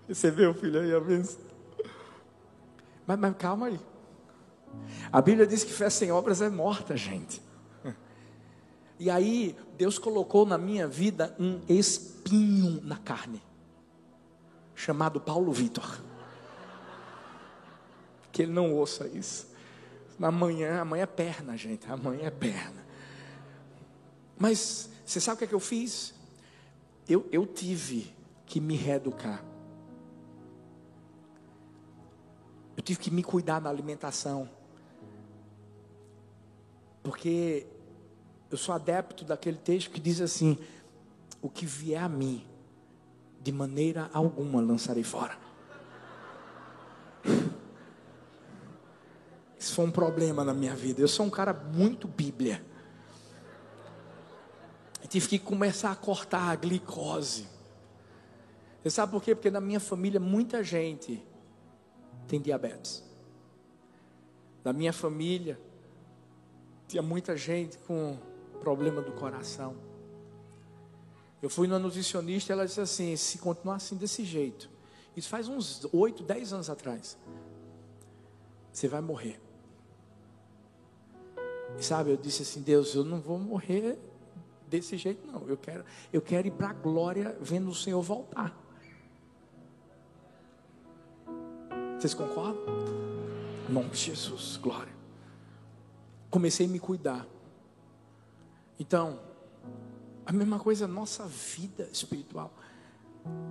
O 0.08 0.54
filho 0.54 0.80
aí, 0.80 0.94
a 0.94 0.98
vez? 0.98 1.38
Mas, 3.06 3.18
mas 3.18 3.36
calma 3.36 3.66
aí. 3.66 3.80
A 5.12 5.22
Bíblia 5.22 5.46
diz 5.46 5.64
que 5.64 5.72
fé 5.72 5.88
sem 5.88 6.10
obras 6.10 6.42
é 6.42 6.48
morta, 6.48 6.96
gente. 6.96 7.40
E 8.98 9.10
aí, 9.10 9.56
Deus 9.76 9.98
colocou 9.98 10.46
na 10.46 10.56
minha 10.56 10.88
vida 10.88 11.34
um 11.38 11.60
espinho 11.68 12.80
na 12.82 12.96
carne, 12.96 13.42
chamado 14.74 15.20
Paulo 15.20 15.52
Vitor. 15.52 16.00
Que 18.32 18.42
ele 18.42 18.52
não 18.52 18.72
ouça 18.72 19.06
isso. 19.08 19.54
Amanhã, 20.20 20.80
amanhã 20.80 21.02
é 21.02 21.06
perna, 21.06 21.56
gente. 21.56 21.90
Amanhã 21.90 22.26
é 22.26 22.30
perna. 22.30 22.86
Mas 24.38 24.90
você 25.06 25.20
sabe 25.20 25.36
o 25.36 25.38
que, 25.38 25.44
é 25.44 25.46
que 25.46 25.54
eu 25.54 25.60
fiz? 25.60 26.12
Eu, 27.08 27.28
eu 27.30 27.46
tive 27.46 28.12
que 28.44 28.60
me 28.60 28.74
reeducar. 28.74 29.42
Eu 32.76 32.82
tive 32.82 32.98
que 32.98 33.10
me 33.10 33.22
cuidar 33.22 33.60
na 33.60 33.70
alimentação. 33.70 34.50
Porque 37.04 37.68
eu 38.50 38.58
sou 38.58 38.74
adepto 38.74 39.24
daquele 39.24 39.58
texto 39.58 39.90
que 39.90 40.00
diz 40.00 40.20
assim: 40.20 40.58
O 41.40 41.48
que 41.48 41.64
vier 41.64 42.02
a 42.02 42.08
mim, 42.08 42.44
de 43.40 43.52
maneira 43.52 44.10
alguma 44.12 44.60
lançarei 44.60 45.04
fora. 45.04 45.38
Isso 49.56 49.72
foi 49.72 49.84
um 49.84 49.90
problema 49.92 50.44
na 50.44 50.52
minha 50.52 50.74
vida. 50.74 51.00
Eu 51.00 51.08
sou 51.08 51.24
um 51.24 51.30
cara 51.30 51.54
muito 51.54 52.08
Bíblia. 52.08 52.60
Tive 55.16 55.28
que 55.28 55.38
começar 55.38 55.92
a 55.92 55.96
cortar 55.96 56.50
a 56.50 56.54
glicose. 56.54 57.48
Você 58.82 58.90
sabe 58.90 59.12
por 59.12 59.22
quê? 59.22 59.34
Porque 59.34 59.50
na 59.50 59.62
minha 59.62 59.80
família 59.80 60.20
muita 60.20 60.62
gente 60.62 61.26
tem 62.28 62.38
diabetes. 62.38 63.02
Na 64.62 64.74
minha 64.74 64.92
família 64.92 65.58
tinha 66.86 67.00
muita 67.00 67.34
gente 67.34 67.78
com 67.78 68.18
problema 68.60 69.00
do 69.00 69.10
coração. 69.12 69.74
Eu 71.40 71.48
fui 71.48 71.66
na 71.66 71.78
nutricionista 71.78 72.52
e 72.52 72.54
ela 72.54 72.66
disse 72.66 72.82
assim: 72.82 73.16
se 73.16 73.38
continuar 73.38 73.76
assim 73.76 73.96
desse 73.96 74.22
jeito, 74.22 74.68
isso 75.16 75.30
faz 75.30 75.48
uns 75.48 75.88
8, 75.94 76.22
10 76.24 76.52
anos 76.52 76.68
atrás, 76.68 77.16
você 78.70 78.86
vai 78.86 79.00
morrer. 79.00 79.40
E 81.78 81.82
sabe, 81.82 82.10
eu 82.10 82.18
disse 82.18 82.42
assim: 82.42 82.60
Deus, 82.60 82.94
eu 82.94 83.02
não 83.02 83.18
vou 83.18 83.38
morrer 83.38 83.98
desse 84.68 84.96
jeito, 84.96 85.26
não. 85.26 85.46
Eu 85.48 85.56
quero, 85.56 85.84
eu 86.12 86.20
quero 86.20 86.48
ir 86.48 86.52
para 86.52 86.70
a 86.70 86.72
glória 86.72 87.36
vendo 87.40 87.68
o 87.68 87.74
Senhor 87.74 88.02
voltar. 88.02 88.56
Vocês 91.98 92.14
concordam? 92.14 92.62
Em 93.68 93.72
nome 93.72 93.90
de 93.90 93.96
Jesus, 93.96 94.58
glória. 94.58 94.92
Comecei 96.30 96.66
a 96.66 96.68
me 96.68 96.78
cuidar. 96.78 97.26
Então, 98.78 99.18
a 100.24 100.32
mesma 100.32 100.58
coisa, 100.58 100.86
nossa 100.86 101.26
vida 101.26 101.88
espiritual. 101.92 102.52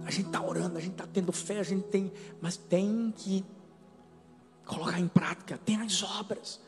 A 0.06 0.12
gente 0.12 0.28
está 0.28 0.42
orando, 0.42 0.78
a 0.78 0.82
gente 0.82 0.94
está 0.94 1.08
tendo 1.08 1.32
fé, 1.32 1.60
a 1.60 1.64
gente 1.64 1.88
tem, 1.88 2.12
mas 2.40 2.56
tem 2.56 3.14
que 3.18 3.44
colocar 4.66 5.00
em 5.00 5.08
prática, 5.08 5.58
tem 5.58 5.82
as 5.82 6.04
obras. 6.04 6.62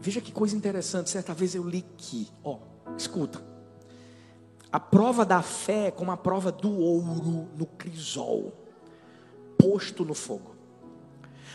Veja 0.00 0.20
que 0.20 0.32
coisa 0.32 0.56
interessante, 0.56 1.10
certa 1.10 1.34
vez 1.34 1.54
eu 1.54 1.62
li 1.62 1.84
que, 1.96 2.28
ó, 2.44 2.58
escuta. 2.96 3.42
A 4.70 4.78
prova 4.78 5.24
da 5.24 5.42
fé 5.42 5.86
é 5.86 5.90
como 5.90 6.10
a 6.10 6.16
prova 6.16 6.52
do 6.52 6.70
ouro 6.70 7.48
no 7.56 7.66
crisol, 7.66 8.52
posto 9.56 10.04
no 10.04 10.14
fogo. 10.14 10.54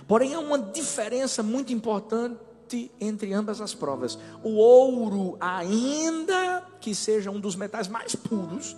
Porém, 0.08 0.34
há 0.34 0.40
uma 0.40 0.60
diferença 0.60 1.42
muito 1.42 1.72
importante 1.72 2.92
entre 3.00 3.34
ambas 3.34 3.62
as 3.62 3.74
provas. 3.74 4.18
O 4.44 4.56
ouro, 4.56 5.38
ainda 5.40 6.68
que 6.82 6.94
seja 6.96 7.32
um 7.32 7.40
dos 7.40 7.56
metais 7.56 7.88
mais 7.88 8.16
puros, 8.16 8.76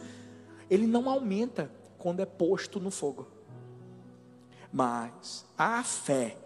ele 0.70 0.86
não 0.86 1.10
aumenta 1.10 1.72
quando 1.98 2.20
é 2.20 2.26
posto 2.26 2.80
no 2.80 2.92
fogo. 2.92 3.28
Mas 4.72 5.46
a 5.58 5.82
fé 5.84 6.38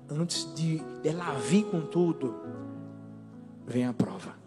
antes 0.10 0.54
de 0.54 0.82
ela 1.01 1.34
vir 1.36 1.63
com 1.63 1.80
tudo, 1.80 2.36
vem 3.65 3.86
a 3.86 3.93
prova 3.93 4.40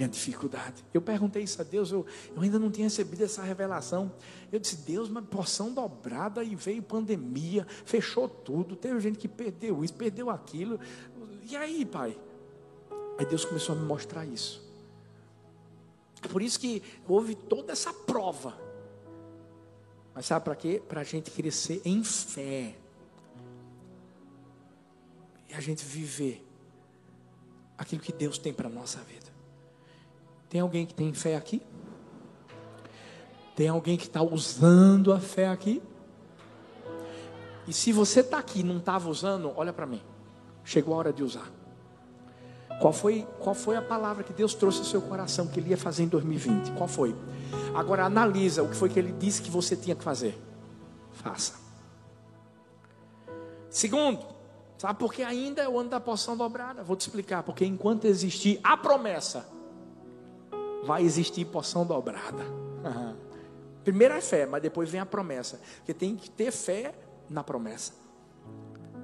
minha 0.00 0.08
dificuldade. 0.08 0.82
Eu 0.94 1.02
perguntei 1.02 1.42
isso 1.42 1.60
a 1.60 1.64
Deus, 1.64 1.92
eu, 1.92 2.06
eu 2.34 2.42
ainda 2.42 2.58
não 2.58 2.70
tinha 2.70 2.86
recebido 2.86 3.22
essa 3.22 3.42
revelação. 3.42 4.10
Eu 4.50 4.58
disse, 4.58 4.76
Deus, 4.76 5.10
uma 5.10 5.20
porção 5.20 5.74
dobrada 5.74 6.42
e 6.42 6.54
veio 6.54 6.82
pandemia, 6.82 7.66
fechou 7.84 8.26
tudo, 8.26 8.74
teve 8.74 8.98
gente 9.00 9.18
que 9.18 9.28
perdeu 9.28 9.84
isso, 9.84 9.92
perdeu 9.92 10.30
aquilo. 10.30 10.80
E 11.50 11.54
aí, 11.54 11.84
pai? 11.84 12.18
Aí 13.18 13.26
Deus 13.26 13.44
começou 13.44 13.74
a 13.74 13.78
me 13.78 13.84
mostrar 13.84 14.24
isso. 14.24 14.66
Por 16.30 16.40
isso 16.40 16.58
que 16.58 16.82
houve 17.06 17.34
toda 17.34 17.72
essa 17.72 17.92
prova. 17.92 18.58
Mas 20.14 20.24
sabe 20.24 20.44
para 20.44 20.56
quê? 20.56 20.82
Para 20.88 21.02
a 21.02 21.04
gente 21.04 21.30
crescer 21.30 21.82
em 21.84 22.02
fé. 22.02 22.74
E 25.50 25.54
a 25.54 25.60
gente 25.60 25.84
viver 25.84 26.46
aquilo 27.76 28.00
que 28.00 28.12
Deus 28.12 28.38
tem 28.38 28.52
para 28.52 28.68
a 28.68 28.70
nossa 28.70 28.98
vida. 29.00 29.29
Tem 30.50 30.60
alguém 30.60 30.84
que 30.84 30.92
tem 30.92 31.14
fé 31.14 31.36
aqui? 31.36 31.62
Tem 33.54 33.68
alguém 33.68 33.96
que 33.96 34.06
está 34.06 34.20
usando 34.20 35.12
a 35.12 35.20
fé 35.20 35.48
aqui? 35.48 35.80
E 37.68 37.72
se 37.72 37.92
você 37.92 38.18
está 38.18 38.38
aqui 38.38 38.60
e 38.60 38.62
não 38.64 38.78
estava 38.78 39.08
usando, 39.08 39.52
olha 39.56 39.72
para 39.72 39.86
mim. 39.86 40.02
Chegou 40.64 40.94
a 40.94 40.98
hora 40.98 41.12
de 41.12 41.22
usar. 41.22 41.48
Qual 42.80 42.92
foi, 42.92 43.28
qual 43.38 43.54
foi 43.54 43.76
a 43.76 43.82
palavra 43.82 44.24
que 44.24 44.32
Deus 44.32 44.52
trouxe 44.52 44.80
ao 44.80 44.84
seu 44.84 45.00
coração 45.00 45.46
que 45.46 45.60
Ele 45.60 45.70
ia 45.70 45.76
fazer 45.76 46.02
em 46.02 46.08
2020? 46.08 46.72
Qual 46.72 46.88
foi? 46.88 47.14
Agora 47.72 48.04
analisa 48.04 48.62
o 48.62 48.68
que 48.68 48.74
foi 48.74 48.88
que 48.88 48.98
Ele 48.98 49.12
disse 49.12 49.40
que 49.42 49.50
você 49.50 49.76
tinha 49.76 49.94
que 49.94 50.02
fazer. 50.02 50.36
Faça. 51.12 51.60
Segundo, 53.68 54.26
sabe 54.78 54.98
por 54.98 55.12
que 55.12 55.22
ainda 55.22 55.62
é 55.62 55.68
o 55.68 55.78
ano 55.78 55.90
da 55.90 56.00
poção 56.00 56.36
dobrada? 56.36 56.82
Vou 56.82 56.96
te 56.96 57.02
explicar. 57.02 57.44
Porque 57.44 57.64
enquanto 57.64 58.06
existir 58.06 58.58
a 58.64 58.76
promessa, 58.76 59.46
vai 60.84 61.02
existir 61.02 61.44
porção 61.46 61.86
dobrada. 61.86 62.44
Primeiro 63.84 64.14
é 64.14 64.20
fé, 64.20 64.46
mas 64.46 64.62
depois 64.62 64.90
vem 64.90 65.00
a 65.00 65.06
promessa. 65.06 65.60
Porque 65.76 65.94
tem 65.94 66.16
que 66.16 66.30
ter 66.30 66.50
fé 66.50 66.94
na 67.28 67.42
promessa. 67.42 67.92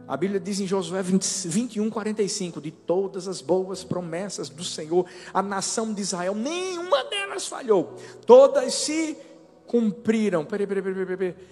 A 0.08 0.16
Bíblia 0.16 0.38
diz 0.38 0.60
em 0.60 0.66
Josué 0.66 1.02
20, 1.02 1.48
21, 1.48 1.90
45: 1.90 2.60
De 2.60 2.70
todas 2.70 3.26
as 3.26 3.40
boas 3.40 3.82
promessas 3.82 4.48
do 4.48 4.62
Senhor, 4.62 5.06
a 5.34 5.42
nação 5.42 5.92
de 5.92 6.00
Israel, 6.00 6.34
nenhuma 6.34 7.04
delas 7.04 7.46
falhou, 7.46 7.96
todas 8.24 8.72
se 8.74 9.18
cumpriram. 9.66 10.44
Peraí, 10.44 10.66
peraí, 10.66 10.82
peraí, 10.82 11.04
peraí, 11.04 11.16
peraí. 11.16 11.46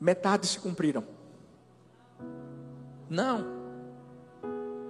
Metade 0.00 0.46
se 0.46 0.58
cumpriram. 0.58 1.04
Não, 3.10 3.44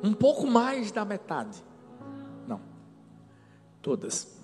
um 0.02 0.12
pouco 0.12 0.46
mais 0.46 0.92
da 0.92 1.04
metade. 1.04 1.62
Não, 2.46 2.60
todas. 3.80 4.41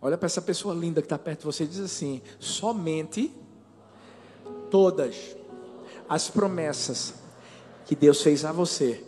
Olha 0.00 0.16
para 0.16 0.26
essa 0.26 0.40
pessoa 0.40 0.74
linda 0.74 1.02
que 1.02 1.06
está 1.06 1.18
perto 1.18 1.40
de 1.40 1.46
você 1.46 1.64
e 1.64 1.66
diz 1.66 1.80
assim: 1.80 2.22
somente 2.38 3.34
todas 4.70 5.36
as 6.08 6.28
promessas 6.28 7.14
que 7.84 7.96
Deus 7.96 8.22
fez 8.22 8.44
a 8.44 8.52
você 8.52 9.04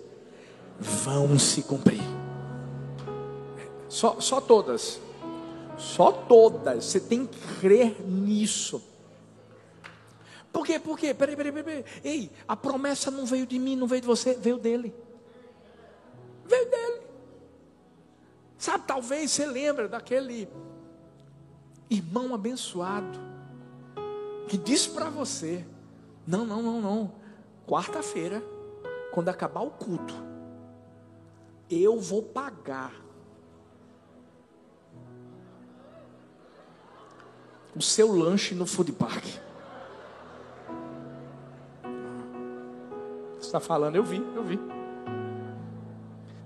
vão 0.79 1.39
se 1.39 1.63
cumprir. 1.63 2.03
Só, 3.89 4.21
só 4.21 4.41
todas. 4.41 5.01
Só 5.77 6.13
todas. 6.13 6.85
Você 6.85 7.01
tem 7.01 7.27
que 7.27 7.39
crer 7.61 8.01
nisso. 8.07 8.83
Por 10.53 10.67
quê? 10.67 10.79
Por 10.79 10.99
quê? 10.99 11.15
Peraí, 11.15 11.37
peraí, 11.37 11.53
peraí. 11.53 11.85
Ei, 12.03 12.31
a 12.49 12.57
promessa 12.57 13.11
não 13.11 13.25
veio 13.25 13.47
de 13.47 13.59
mim, 13.59 13.77
não 13.77 13.87
veio 13.87 14.01
de 14.01 14.07
você, 14.07 14.35
veio 14.35 14.59
dele. 14.59 14.93
Veio 16.45 16.69
dele. 16.69 17.01
Sabe, 18.59 18.85
talvez 18.87 19.31
você 19.31 19.47
lembra 19.47 19.89
daquele 19.89 20.49
irmão 21.91 22.33
abençoado 22.33 23.19
que 24.49 24.57
disse 24.57 24.91
para 24.91 25.11
você: 25.11 25.65
não, 26.27 26.45
não, 26.45 26.63
não, 26.63 26.81
não. 26.81 27.13
Quarta-feira, 27.67 28.43
quando 29.13 29.29
acabar 29.29 29.61
o 29.61 29.71
culto, 29.71 30.15
eu 31.69 31.99
vou 32.01 32.23
pagar 32.23 32.93
o 37.77 37.81
seu 37.81 38.13
lanche 38.13 38.55
no 38.55 38.67
food 38.67 38.93
park. 38.93 39.25
Você 43.39 43.47
está 43.47 43.61
falando, 43.61 43.97
eu 43.97 44.05
vi, 44.05 44.19
eu 44.35 44.43
vi. 44.43 44.59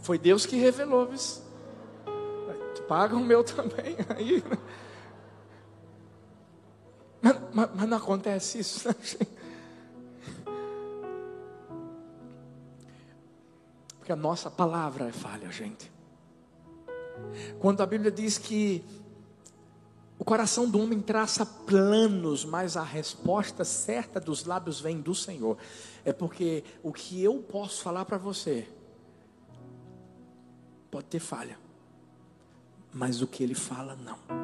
Foi 0.01 0.19
Deus 0.19 0.45
que 0.45 0.57
revelou, 0.57 1.11
isso. 1.13 1.43
Paga 2.87 3.17
o 3.17 3.21
meu 3.21 3.43
também. 3.45 3.97
Aí, 4.15 4.45
mas, 7.55 7.71
mas, 7.75 7.89
não 7.89 7.97
acontece 7.97 8.59
isso, 8.59 8.89
né, 8.89 8.95
Porque 13.99 14.13
a 14.13 14.17
nossa 14.17 14.51
palavra 14.51 15.09
é 15.09 15.13
falha, 15.13 15.51
gente. 15.51 15.91
Quando 17.59 17.81
a 17.81 17.87
Bíblia 17.87 18.11
diz 18.11 18.37
que 18.37 18.85
o 20.19 20.25
coração 20.25 20.69
do 20.69 20.81
homem 20.81 21.01
traça 21.01 21.47
planos, 21.47 22.45
mas 22.45 22.77
a 22.77 22.83
resposta 22.83 23.65
certa 23.65 24.21
dos 24.21 24.45
lábios 24.45 24.81
vem 24.81 25.01
do 25.01 25.15
Senhor. 25.15 25.57
É 26.05 26.13
porque 26.13 26.63
o 26.83 26.93
que 26.93 27.23
eu 27.23 27.39
posso 27.43 27.83
falar 27.83 28.05
para 28.05 28.19
você 28.19 28.69
pode 30.91 31.07
ter 31.07 31.21
falha, 31.21 31.59
mas 32.93 33.23
o 33.23 33.27
que 33.27 33.43
ele 33.43 33.55
fala, 33.55 33.97
não. 33.97 34.44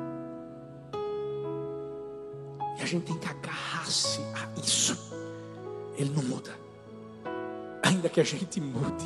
E 2.81 2.83
a 2.83 2.87
gente 2.87 3.05
tem 3.05 3.19
que 3.19 3.29
agarrar-se 3.29 4.21
a 4.35 4.61
isso. 4.61 4.99
Ele 5.97 6.11
não 6.11 6.23
muda, 6.23 6.51
ainda 7.83 8.09
que 8.09 8.19
a 8.19 8.25
gente 8.25 8.59
mude. 8.59 9.05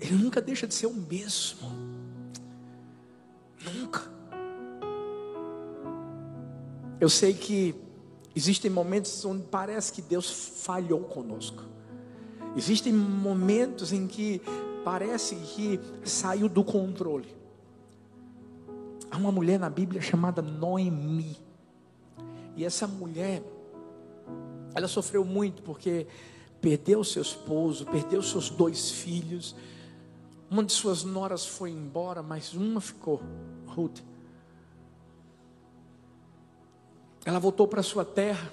Ele 0.00 0.14
nunca 0.14 0.40
deixa 0.40 0.64
de 0.64 0.74
ser 0.74 0.86
o 0.86 0.94
mesmo. 0.94 1.68
Nunca. 3.74 4.00
Eu 7.00 7.08
sei 7.08 7.34
que 7.34 7.74
existem 8.34 8.70
momentos 8.70 9.24
onde 9.24 9.42
parece 9.42 9.92
que 9.92 10.00
Deus 10.00 10.30
falhou 10.64 11.00
conosco. 11.00 11.64
Existem 12.56 12.92
momentos 12.92 13.92
em 13.92 14.06
que 14.06 14.40
parece 14.84 15.34
que 15.34 15.80
saiu 16.04 16.48
do 16.48 16.62
controle. 16.62 17.36
Há 19.10 19.16
uma 19.16 19.32
mulher 19.32 19.58
na 19.58 19.68
Bíblia 19.68 20.00
chamada 20.00 20.40
Noemi. 20.40 21.47
E 22.58 22.64
essa 22.64 22.86
mulher, 22.86 23.42
ela 24.74 24.86
sofreu 24.86 25.24
muito 25.24 25.62
porque 25.62 26.06
perdeu 26.60 27.02
seu 27.02 27.22
esposo, 27.22 27.86
perdeu 27.86 28.22
seus 28.22 28.50
dois 28.50 28.90
filhos 28.90 29.54
uma 30.50 30.64
de 30.64 30.72
suas 30.72 31.04
noras 31.04 31.44
foi 31.44 31.70
embora, 31.70 32.22
mas 32.22 32.54
uma 32.54 32.80
ficou, 32.80 33.20
Ruth. 33.66 34.00
Ela 37.24 37.38
voltou 37.38 37.68
para 37.68 37.82
sua 37.82 38.04
terra. 38.04 38.50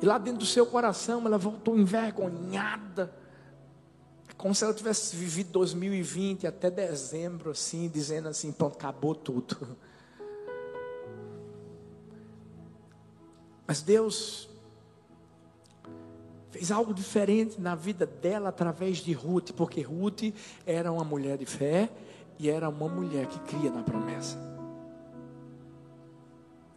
E 0.00 0.06
lá 0.06 0.18
dentro 0.18 0.40
do 0.40 0.46
seu 0.46 0.66
coração, 0.66 1.24
ela 1.24 1.38
voltou 1.38 1.78
envergonhada. 1.78 3.14
Como 4.36 4.52
se 4.52 4.64
ela 4.64 4.74
tivesse 4.74 5.14
vivido 5.14 5.52
2020 5.52 6.44
até 6.48 6.68
dezembro, 6.68 7.52
assim, 7.52 7.88
dizendo 7.88 8.26
assim: 8.26 8.50
pronto, 8.50 8.74
acabou 8.74 9.14
tudo. 9.14 9.56
Mas 13.66 13.82
Deus 13.82 14.48
fez 16.50 16.70
algo 16.70 16.92
diferente 16.92 17.60
na 17.60 17.74
vida 17.74 18.04
dela 18.04 18.50
através 18.50 18.98
de 18.98 19.12
Ruth, 19.12 19.52
porque 19.52 19.80
Ruth 19.80 20.34
era 20.66 20.92
uma 20.92 21.04
mulher 21.04 21.38
de 21.38 21.46
fé 21.46 21.90
e 22.38 22.50
era 22.50 22.68
uma 22.68 22.88
mulher 22.88 23.26
que 23.26 23.38
cria 23.40 23.70
na 23.70 23.82
promessa. 23.82 24.36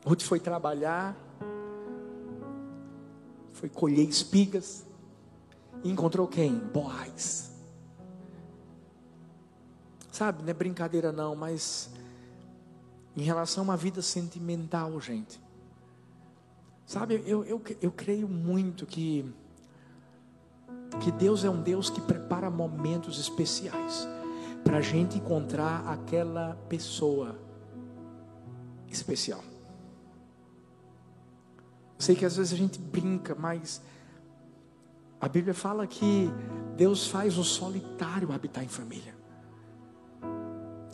Ruth 0.06 0.22
foi 0.22 0.40
trabalhar, 0.40 1.18
foi 3.52 3.68
colher 3.68 4.08
espigas, 4.08 4.86
e 5.84 5.92
encontrou 5.92 6.28
quem? 6.28 6.58
Boaz. 6.58 7.52
Sabe, 10.12 10.42
não 10.44 10.50
é 10.50 10.54
brincadeira 10.54 11.12
não, 11.12 11.36
mas 11.36 11.90
em 13.18 13.22
relação 13.22 13.64
uma 13.64 13.76
vida 13.76 14.02
sentimental, 14.02 15.00
gente. 15.02 15.45
Sabe, 16.86 17.24
eu, 17.26 17.44
eu, 17.44 17.62
eu 17.82 17.92
creio 17.92 18.28
muito 18.28 18.86
que 18.86 19.34
que 21.00 21.12
Deus 21.12 21.44
é 21.44 21.50
um 21.50 21.62
Deus 21.62 21.90
que 21.90 22.00
prepara 22.00 22.50
momentos 22.50 23.20
especiais 23.20 24.08
para 24.64 24.78
a 24.78 24.82
gente 24.82 25.18
encontrar 25.18 25.88
aquela 25.88 26.56
pessoa 26.70 27.38
especial. 28.88 29.44
Sei 31.98 32.16
que 32.16 32.26
às 32.26 32.38
vezes 32.38 32.54
a 32.54 32.58
gente 32.58 32.80
brinca, 32.80 33.36
mas 33.36 33.82
a 35.20 35.28
Bíblia 35.28 35.54
fala 35.54 35.86
que 35.88 36.30
Deus 36.76 37.08
faz 37.08 37.38
o 37.38 37.44
solitário 37.44 38.32
habitar 38.32 38.64
em 38.64 38.68
família. 38.68 39.16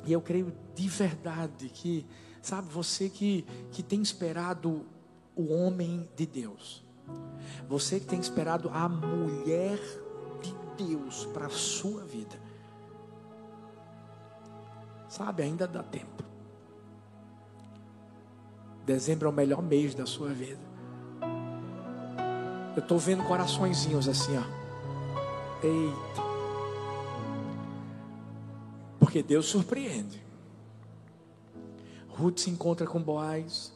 E 0.05 0.11
eu 0.11 0.21
creio 0.21 0.53
de 0.75 0.87
verdade 0.87 1.69
que, 1.69 2.05
sabe, 2.41 2.67
você 2.71 3.09
que, 3.09 3.45
que 3.71 3.83
tem 3.83 4.01
esperado 4.01 4.85
o 5.35 5.53
homem 5.53 6.09
de 6.15 6.25
Deus, 6.25 6.83
você 7.67 7.99
que 7.99 8.05
tem 8.05 8.19
esperado 8.19 8.69
a 8.69 8.87
mulher 8.87 9.79
de 10.41 10.85
Deus 10.85 11.25
para 11.27 11.47
a 11.47 11.49
sua 11.49 12.03
vida. 12.03 12.39
Sabe, 15.07 15.43
ainda 15.43 15.67
dá 15.67 15.83
tempo. 15.83 16.23
Dezembro 18.85 19.27
é 19.27 19.31
o 19.31 19.33
melhor 19.33 19.61
mês 19.61 19.93
da 19.93 20.05
sua 20.05 20.29
vida. 20.29 20.71
Eu 22.75 22.81
estou 22.81 22.97
vendo 22.97 23.23
coraçõezinhos 23.23 24.07
assim, 24.07 24.37
ó. 24.37 24.43
Eita. 25.61 26.21
Porque 28.99 29.21
Deus 29.21 29.45
surpreende. 29.47 30.23
Ruth 32.09 32.39
se 32.39 32.49
encontra 32.49 32.87
com 32.87 33.01
Boaz. 33.01 33.73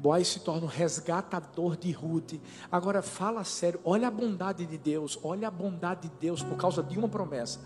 Boaz 0.00 0.28
se 0.28 0.40
torna 0.40 0.64
o 0.64 0.68
resgatador 0.68 1.76
de 1.76 1.90
Ruth. 1.90 2.34
Agora 2.70 3.02
fala 3.02 3.42
sério, 3.42 3.80
olha 3.84 4.06
a 4.06 4.10
bondade 4.10 4.64
de 4.64 4.78
Deus, 4.78 5.18
olha 5.24 5.48
a 5.48 5.50
bondade 5.50 6.08
de 6.08 6.14
Deus 6.20 6.42
por 6.42 6.56
causa 6.56 6.82
de 6.82 6.96
uma 6.96 7.08
promessa. 7.08 7.60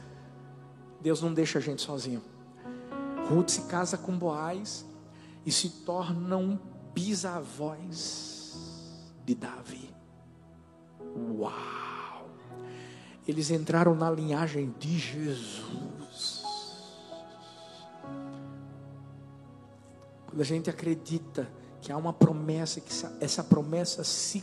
Deus 1.00 1.20
não 1.20 1.34
deixa 1.34 1.58
a 1.58 1.62
gente 1.62 1.82
sozinho. 1.82 2.22
Ruth 3.28 3.50
se 3.50 3.62
casa 3.62 3.98
com 3.98 4.16
Boaz 4.16 4.86
e 5.44 5.52
se 5.52 5.68
tornam 5.68 6.58
bisavós 6.94 8.56
de 9.26 9.34
Davi. 9.34 9.94
Uau! 11.38 12.30
Eles 13.28 13.50
entraram 13.50 13.94
na 13.94 14.10
linhagem 14.10 14.74
de 14.78 14.98
Jesus. 14.98 16.42
Quando 20.26 20.40
a 20.40 20.44
gente 20.44 20.70
acredita 20.70 21.46
que 21.82 21.90
há 21.90 21.96
uma 21.96 22.12
promessa, 22.12 22.80
que 22.80 22.92
essa 23.20 23.42
promessa 23.42 24.04
se 24.04 24.42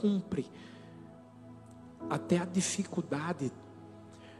cumpre. 0.00 0.50
Até 2.08 2.38
a 2.38 2.46
dificuldade, 2.46 3.52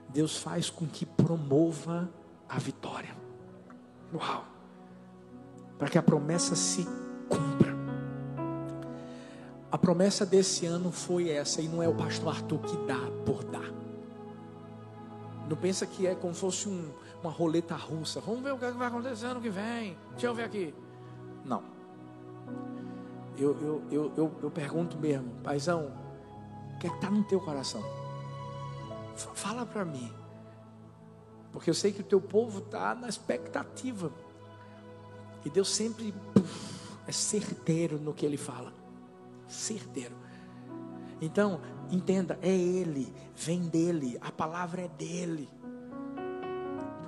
Deus 0.08 0.38
faz 0.38 0.70
com 0.70 0.86
que 0.86 1.04
promova 1.04 2.08
a 2.48 2.58
vitória. 2.58 3.14
Uau! 4.14 4.46
Para 5.78 5.90
que 5.90 5.98
a 5.98 6.02
promessa 6.02 6.56
se 6.56 6.84
cumpra. 7.28 7.76
A 9.70 9.76
promessa 9.76 10.24
desse 10.24 10.64
ano 10.64 10.90
foi 10.90 11.28
essa, 11.28 11.60
e 11.60 11.68
não 11.68 11.82
é 11.82 11.88
o 11.88 11.94
pastor 11.94 12.34
Arthur 12.34 12.60
que 12.60 12.76
dá 12.86 12.98
por 13.26 13.44
dar. 13.44 13.70
Não 15.46 15.56
pensa 15.56 15.86
que 15.86 16.06
é 16.06 16.14
como 16.14 16.32
se 16.32 16.40
fosse 16.40 16.68
um, 16.68 16.90
uma 17.22 17.30
roleta 17.30 17.76
russa. 17.76 18.20
Vamos 18.20 18.42
ver 18.42 18.52
o 18.52 18.58
que 18.58 18.64
é 18.64 18.70
vai 18.70 18.88
acontecer 18.88 19.26
ano 19.26 19.40
que 19.40 19.50
vem. 19.50 19.98
Deixa 20.12 20.26
eu 20.26 20.34
ver 20.34 20.44
aqui. 20.44 20.74
Eu, 23.38 23.56
eu, 23.60 23.82
eu, 23.90 24.12
eu, 24.16 24.36
eu 24.42 24.50
pergunto 24.50 24.98
mesmo, 24.98 25.30
paizão, 25.44 25.92
o 26.74 26.78
que 26.78 26.88
é 26.88 26.90
está 26.90 27.08
no 27.08 27.22
teu 27.22 27.40
coração? 27.40 27.82
Fala 29.34 29.64
para 29.64 29.84
mim. 29.84 30.12
Porque 31.52 31.70
eu 31.70 31.74
sei 31.74 31.92
que 31.92 32.00
o 32.00 32.04
teu 32.04 32.20
povo 32.20 32.58
está 32.58 32.94
na 32.94 33.08
expectativa. 33.08 34.12
E 35.44 35.50
Deus 35.50 35.74
sempre 35.74 36.12
é 37.06 37.12
certeiro 37.12 37.98
no 37.98 38.12
que 38.12 38.26
Ele 38.26 38.36
fala. 38.36 38.72
Certeiro. 39.46 40.14
Então, 41.20 41.60
entenda, 41.90 42.38
é 42.42 42.54
Ele, 42.54 43.12
vem 43.34 43.62
dele, 43.62 44.18
a 44.20 44.30
palavra 44.30 44.82
é 44.82 44.88
dele. 44.88 45.48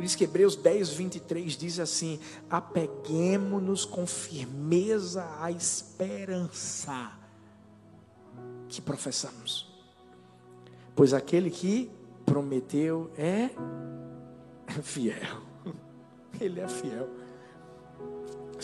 Por 0.00 0.04
isso 0.04 0.16
que 0.16 0.24
Hebreus 0.24 0.56
10, 0.56 0.94
23 0.94 1.58
diz 1.58 1.78
assim: 1.78 2.18
apeguemos-nos 2.48 3.84
com 3.84 4.06
firmeza 4.06 5.28
à 5.38 5.52
esperança 5.52 7.12
que 8.66 8.80
professamos. 8.80 9.70
Pois 10.96 11.12
aquele 11.12 11.50
que 11.50 11.90
prometeu 12.24 13.10
é 13.14 13.50
fiel. 14.80 15.42
Ele 16.40 16.60
é 16.60 16.66
fiel. 16.66 17.06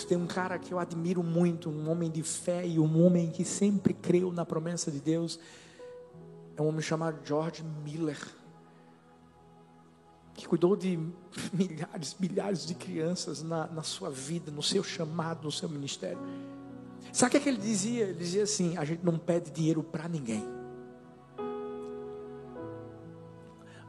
Tem 0.08 0.16
um 0.16 0.26
cara 0.26 0.58
que 0.58 0.72
eu 0.72 0.78
admiro 0.78 1.22
muito, 1.22 1.68
um 1.68 1.90
homem 1.90 2.10
de 2.10 2.22
fé 2.22 2.66
e 2.66 2.78
um 2.78 3.04
homem 3.04 3.30
que 3.30 3.44
sempre 3.44 3.92
creu 3.92 4.32
na 4.32 4.46
promessa 4.46 4.90
de 4.90 5.00
Deus. 5.00 5.38
É 6.56 6.62
um 6.62 6.68
homem 6.68 6.80
chamado 6.80 7.18
George 7.26 7.62
Miller 7.84 8.16
que 10.36 10.46
cuidou 10.46 10.76
de 10.76 10.98
milhares, 11.52 12.16
milhares 12.20 12.66
de 12.66 12.74
crianças 12.74 13.42
na, 13.42 13.66
na 13.68 13.82
sua 13.82 14.10
vida, 14.10 14.50
no 14.50 14.62
seu 14.62 14.84
chamado, 14.84 15.44
no 15.44 15.52
seu 15.52 15.68
ministério. 15.68 16.18
Sabe 17.12 17.28
o 17.28 17.30
que, 17.30 17.36
é 17.38 17.40
que 17.40 17.48
ele 17.48 17.58
dizia? 17.58 18.04
Ele 18.04 18.18
dizia 18.18 18.42
assim: 18.42 18.76
a 18.76 18.84
gente 18.84 19.04
não 19.04 19.18
pede 19.18 19.50
dinheiro 19.50 19.82
para 19.82 20.08
ninguém. 20.08 20.44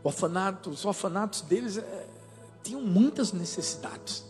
Orfanato, 0.01 0.69
os 0.69 0.85
orfanatos 0.85 1.41
deles 1.41 1.77
é, 1.77 2.07
tinham 2.63 2.81
muitas 2.81 3.33
necessidades. 3.33 4.25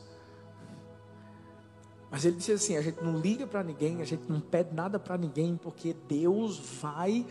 Mas 2.09 2.25
ele 2.25 2.37
dizia 2.37 2.55
assim: 2.55 2.77
a 2.77 2.81
gente 2.81 3.03
não 3.03 3.19
liga 3.19 3.45
para 3.45 3.63
ninguém, 3.63 4.01
a 4.01 4.05
gente 4.05 4.23
não 4.27 4.39
pede 4.39 4.73
nada 4.73 4.97
para 4.97 5.17
ninguém, 5.17 5.55
porque 5.55 5.95
Deus 6.07 6.57
vai 6.81 7.27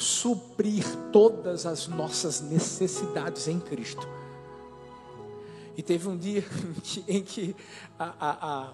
suprir 0.00 0.84
todas 1.12 1.66
as 1.66 1.86
nossas 1.86 2.40
necessidades 2.40 3.46
em 3.46 3.60
Cristo. 3.60 4.08
E 5.76 5.82
teve 5.82 6.08
um 6.08 6.16
dia 6.16 6.42
em 7.06 7.22
que 7.22 7.54
a, 7.98 8.14
a, 8.18 8.72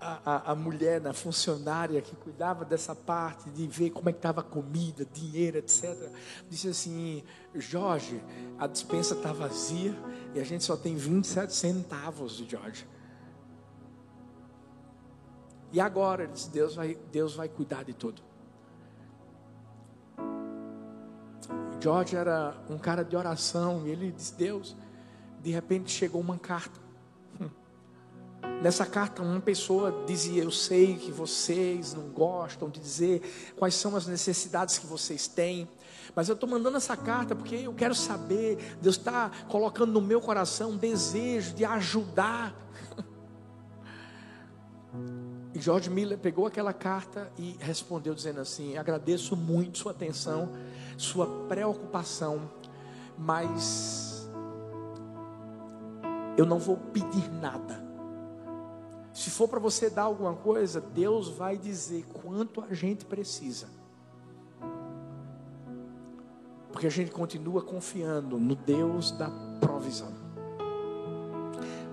a, 0.00 0.52
a, 0.52 0.54
mulher, 0.56 1.06
a 1.06 1.12
funcionária 1.12 2.02
que 2.02 2.16
cuidava 2.16 2.64
dessa 2.64 2.96
parte, 2.96 3.48
de 3.50 3.64
ver 3.68 3.90
como 3.90 4.08
é 4.08 4.12
que 4.12 4.18
estava 4.18 4.40
a 4.40 4.44
comida, 4.44 5.04
dinheiro, 5.04 5.58
etc., 5.58 6.10
disse 6.48 6.68
assim: 6.68 7.22
Jorge, 7.54 8.20
a 8.58 8.66
dispensa 8.66 9.14
está 9.14 9.32
vazia 9.32 9.96
e 10.34 10.40
a 10.40 10.44
gente 10.44 10.64
só 10.64 10.76
tem 10.76 10.96
27 10.96 11.54
centavos, 11.54 12.38
Jorge. 12.48 12.88
E 15.72 15.80
agora, 15.80 16.26
disse, 16.26 16.50
Deus 16.50 16.74
vai, 16.74 16.98
Deus 17.12 17.36
vai 17.36 17.48
cuidar 17.48 17.84
de 17.84 17.94
tudo. 17.94 18.29
George 21.80 22.16
era 22.16 22.54
um 22.68 22.78
cara 22.78 23.02
de 23.04 23.16
oração 23.16 23.86
e 23.86 23.90
ele 23.90 24.12
disse: 24.12 24.34
Deus, 24.34 24.76
de 25.42 25.50
repente 25.50 25.90
chegou 25.90 26.20
uma 26.20 26.38
carta. 26.38 26.80
Nessa 28.62 28.84
carta, 28.84 29.22
uma 29.22 29.40
pessoa 29.40 30.04
dizia: 30.06 30.42
Eu 30.42 30.50
sei 30.50 30.96
que 30.96 31.10
vocês 31.10 31.94
não 31.94 32.08
gostam 32.08 32.68
de 32.68 32.78
dizer 32.78 33.22
quais 33.56 33.74
são 33.74 33.96
as 33.96 34.06
necessidades 34.06 34.78
que 34.78 34.86
vocês 34.86 35.26
têm, 35.26 35.66
mas 36.14 36.28
eu 36.28 36.34
estou 36.34 36.48
mandando 36.48 36.76
essa 36.76 36.96
carta 36.96 37.34
porque 37.34 37.54
eu 37.54 37.72
quero 37.72 37.94
saber. 37.94 38.76
Deus 38.82 38.96
está 38.96 39.30
colocando 39.48 39.92
no 39.92 40.00
meu 40.00 40.20
coração 40.20 40.72
um 40.72 40.76
desejo 40.76 41.54
de 41.54 41.64
ajudar. 41.64 42.54
E 45.52 45.60
George 45.60 45.90
Miller 45.90 46.16
pegou 46.16 46.46
aquela 46.46 46.72
carta 46.72 47.30
e 47.36 47.56
respondeu 47.58 48.14
dizendo 48.14 48.40
assim: 48.40 48.76
Agradeço 48.76 49.36
muito 49.36 49.78
sua 49.78 49.90
atenção, 49.90 50.52
sua 51.00 51.26
preocupação, 51.48 52.50
mas 53.16 54.28
eu 56.36 56.44
não 56.44 56.58
vou 56.58 56.76
pedir 56.76 57.30
nada. 57.30 57.82
Se 59.12 59.30
for 59.30 59.48
para 59.48 59.58
você 59.58 59.90
dar 59.90 60.02
alguma 60.02 60.34
coisa, 60.34 60.80
Deus 60.80 61.28
vai 61.28 61.56
dizer 61.56 62.06
quanto 62.22 62.62
a 62.62 62.72
gente 62.74 63.04
precisa. 63.04 63.68
Porque 66.70 66.86
a 66.86 66.90
gente 66.90 67.10
continua 67.10 67.62
confiando 67.62 68.38
no 68.38 68.54
Deus 68.54 69.10
da 69.10 69.28
provisão 69.60 70.30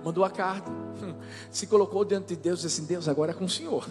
mandou 0.04 0.24
a 0.24 0.30
carta, 0.30 0.70
se 1.50 1.66
colocou 1.66 2.04
diante 2.04 2.28
de 2.28 2.36
Deus 2.36 2.60
e 2.60 2.62
disse 2.62 2.80
assim: 2.80 2.88
Deus, 2.88 3.08
agora 3.08 3.32
é 3.32 3.34
com 3.34 3.44
o 3.44 3.48
Senhor. 3.48 3.86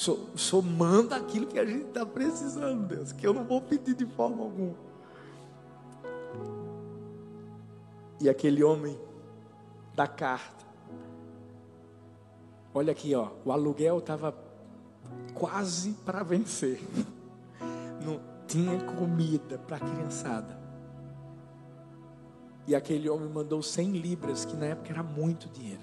O 0.00 0.02
senhor, 0.02 0.18
o 0.34 0.38
senhor 0.38 0.62
manda 0.62 1.14
aquilo 1.14 1.46
que 1.46 1.58
a 1.58 1.66
gente 1.66 1.88
está 1.88 2.06
precisando, 2.06 2.86
Deus, 2.86 3.12
que 3.12 3.26
eu 3.26 3.34
não 3.34 3.44
vou 3.44 3.60
pedir 3.60 3.94
de 3.94 4.06
forma 4.06 4.42
alguma. 4.42 4.74
E 8.18 8.26
aquele 8.26 8.64
homem 8.64 8.98
da 9.94 10.06
carta, 10.06 10.64
olha 12.72 12.92
aqui, 12.92 13.14
ó, 13.14 13.28
o 13.44 13.52
aluguel 13.52 13.98
estava 13.98 14.34
quase 15.34 15.92
para 15.92 16.22
vencer, 16.22 16.80
não 18.02 18.22
tinha 18.46 18.82
comida 18.94 19.58
para 19.58 19.76
a 19.76 19.80
criançada. 19.80 20.58
E 22.66 22.74
aquele 22.74 23.10
homem 23.10 23.28
mandou 23.28 23.62
100 23.62 23.92
libras, 23.92 24.46
que 24.46 24.56
na 24.56 24.64
época 24.64 24.92
era 24.92 25.02
muito 25.02 25.46
dinheiro. 25.50 25.82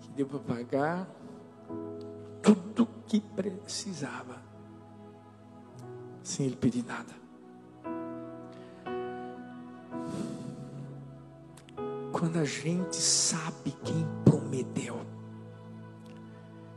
Que 0.00 0.10
deu 0.10 0.26
para 0.26 0.40
pagar 0.40 1.08
tudo 2.42 2.88
que 3.06 3.20
precisava, 3.20 4.42
sem 6.22 6.46
ele 6.46 6.56
pedir 6.56 6.84
nada. 6.84 7.22
Quando 12.12 12.38
a 12.38 12.44
gente 12.44 12.96
sabe 12.96 13.72
quem 13.84 14.06
prometeu, 14.24 15.00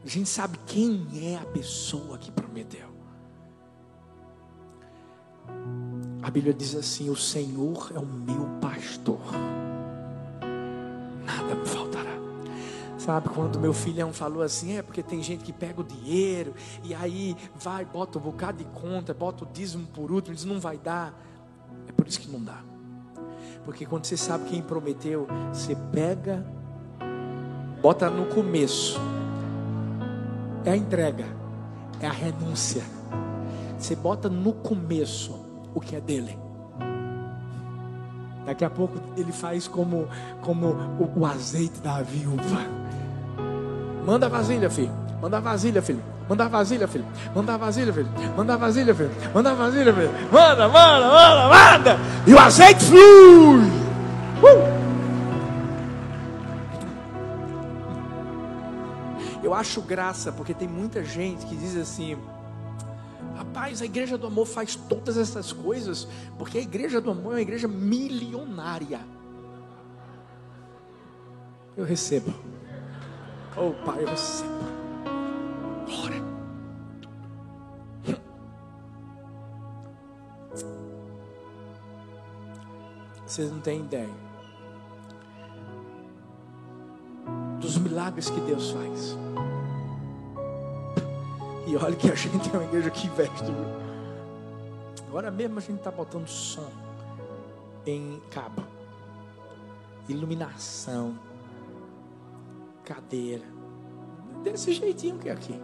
a 0.04 0.08
gente 0.08 0.30
sabe 0.30 0.58
quem 0.66 1.34
é 1.34 1.38
a 1.38 1.46
pessoa 1.46 2.18
que 2.18 2.32
prometeu. 2.32 2.90
A 6.22 6.32
Bíblia 6.32 6.54
diz 6.54 6.76
assim: 6.76 7.10
O 7.10 7.16
Senhor 7.16 7.92
é 7.94 8.00
o 8.00 8.06
meu 8.06 8.48
pastor, 8.60 9.20
nada 11.26 11.56
me 11.56 11.66
faltará. 11.66 11.85
Sabe, 13.06 13.30
quando 13.30 13.60
meu 13.60 13.72
filhão 13.72 14.12
falou 14.12 14.42
assim, 14.42 14.78
é 14.78 14.82
porque 14.82 15.04
tem 15.04 15.22
gente 15.22 15.44
que 15.44 15.54
pega 15.54 15.80
o 15.80 15.84
dinheiro 15.84 16.56
e 16.84 16.92
aí 16.92 17.38
vai, 17.54 17.86
bota 17.86 18.18
um 18.18 18.22
bocado 18.22 18.58
de 18.58 18.64
conta, 18.72 19.14
bota 19.14 19.44
o 19.44 19.48
dízimo 19.54 19.86
por 19.86 20.12
último, 20.12 20.34
diz 20.34 20.44
não 20.44 20.60
vai 20.60 20.76
dar. 20.76 21.14
É 21.88 21.92
por 21.92 22.08
isso 22.08 22.20
que 22.20 22.28
não 22.28 22.44
dá. 22.44 22.64
Porque 23.64 23.86
quando 23.86 24.06
você 24.06 24.18
sabe 24.18 24.46
quem 24.46 24.60
prometeu, 24.60 25.28
você 25.54 25.76
pega, 25.92 26.44
bota 27.80 28.10
no 28.10 28.26
começo. 28.26 29.00
É 30.64 30.72
a 30.72 30.76
entrega, 30.76 31.28
é 32.00 32.08
a 32.08 32.12
renúncia. 32.12 32.82
Você 33.78 33.96
bota 33.96 34.30
no 34.30 34.52
começo 34.52 35.46
o 35.76 35.80
que 35.80 35.96
é 35.96 36.02
dele. 36.02 36.40
Daqui 38.48 38.66
a 38.66 38.70
pouco 38.70 39.00
ele 39.16 39.32
faz 39.32 39.68
como, 39.68 40.08
como 40.42 40.70
o, 41.00 41.20
o 41.20 41.26
azeite 41.28 41.80
da 41.82 42.02
viúva. 42.02 42.85
Manda 44.06 44.28
a 44.28 44.30
vasilha, 44.30 44.70
filho. 44.70 44.92
Manda 45.22 45.38
a 45.38 45.40
vasilha, 45.40 45.82
filho. 45.82 46.02
Manda 46.30 46.46
a 46.46 46.48
vasilha, 46.50 46.88
filho. 46.88 47.06
Manda 47.36 47.54
a 47.54 47.58
vasilha, 47.58 47.94
filho. 47.94 48.10
Manda 48.36 48.54
a 48.54 48.58
vasilha, 48.58 48.96
filho. 48.96 49.12
Manda 49.34 49.52
a 49.52 49.56
vasilha, 49.56 49.94
filho. 49.94 50.12
Manda, 50.32 50.68
manda, 50.68 51.08
manda, 51.08 51.50
manda. 51.50 51.98
E 52.28 52.34
o 52.34 52.40
azeite 52.40 52.84
flui. 52.86 53.66
Uh! 54.42 54.86
Eu 59.44 59.54
acho 59.54 59.82
graça, 59.82 60.32
porque 60.32 60.54
tem 60.54 60.68
muita 60.68 61.04
gente 61.04 61.46
que 61.46 61.56
diz 61.56 61.76
assim: 61.76 62.18
Rapaz, 63.36 63.82
a 63.82 63.86
igreja 63.86 64.18
do 64.18 64.28
amor 64.28 64.46
faz 64.46 64.76
todas 64.76 65.18
essas 65.18 65.52
coisas, 65.52 66.08
porque 66.38 66.58
a 66.58 66.62
igreja 66.62 67.02
do 67.02 67.12
amor 67.12 67.34
é 67.34 67.36
uma 67.36 67.42
igreja 67.42 67.68
milionária. 67.68 69.00
Eu 71.76 71.84
recebo. 71.86 72.34
Oh, 73.58 73.72
Pai, 73.86 74.04
recebo. 74.04 74.50
Glória. 75.86 76.22
Vocês 83.26 83.50
não 83.52 83.60
têm 83.60 83.80
ideia 83.80 84.26
dos 87.60 87.78
milagres 87.78 88.30
que 88.30 88.40
Deus 88.42 88.72
faz. 88.72 89.18
E 91.66 91.76
olha 91.78 91.96
que 91.96 92.12
a 92.12 92.16
gente 92.16 92.50
é 92.50 92.58
uma 92.58 92.66
igreja 92.66 92.92
que 92.92 93.08
investe. 93.08 93.46
Agora 95.08 95.32
mesmo 95.32 95.58
a 95.58 95.62
gente 95.62 95.78
está 95.78 95.92
botando 95.92 96.28
som 96.28 96.70
em 97.86 98.22
cabo, 98.30 98.64
iluminação, 100.10 101.18
cadeira, 102.86 103.44
desse 104.44 104.72
jeitinho 104.74 105.18
que 105.18 105.28
é 105.28 105.32
aqui. 105.34 105.60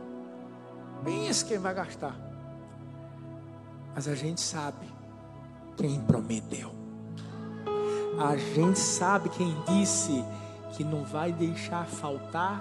Bem 1.03 1.27
esse 1.27 1.45
quem 1.45 1.57
vai 1.57 1.73
gastar. 1.73 2.15
Mas 3.93 4.07
a 4.07 4.15
gente 4.15 4.41
sabe 4.41 4.87
quem 5.77 6.01
prometeu. 6.01 6.71
A 8.19 8.35
gente 8.35 8.79
sabe 8.79 9.29
quem 9.29 9.55
disse 9.67 10.23
que 10.73 10.83
não 10.83 11.03
vai 11.03 11.31
deixar 11.31 11.85
faltar 11.85 12.59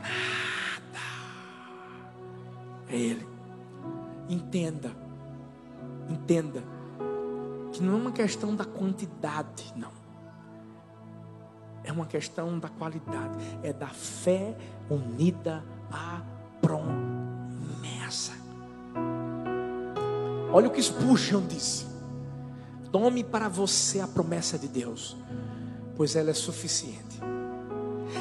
nada. 0.00 0.98
É 2.88 2.96
Ele. 2.96 3.26
Entenda, 4.28 4.90
entenda, 6.08 6.62
que 7.72 7.82
não 7.82 7.94
é 7.94 7.96
uma 7.96 8.12
questão 8.12 8.54
da 8.54 8.64
quantidade, 8.64 9.72
não. 9.76 10.01
É 11.84 11.90
uma 11.90 12.06
questão 12.06 12.58
da 12.58 12.68
qualidade, 12.68 13.34
é 13.62 13.72
da 13.72 13.88
fé 13.88 14.56
unida 14.88 15.64
à 15.90 16.22
promessa. 16.60 18.32
Olha 20.52 20.68
o 20.68 20.70
que 20.70 20.82
Spurgeon 20.82 21.46
disse. 21.46 21.86
Tome 22.92 23.24
para 23.24 23.48
você 23.48 24.00
a 24.00 24.06
promessa 24.06 24.58
de 24.58 24.68
Deus, 24.68 25.16
pois 25.96 26.14
ela 26.14 26.30
é 26.30 26.34
suficiente. 26.34 27.20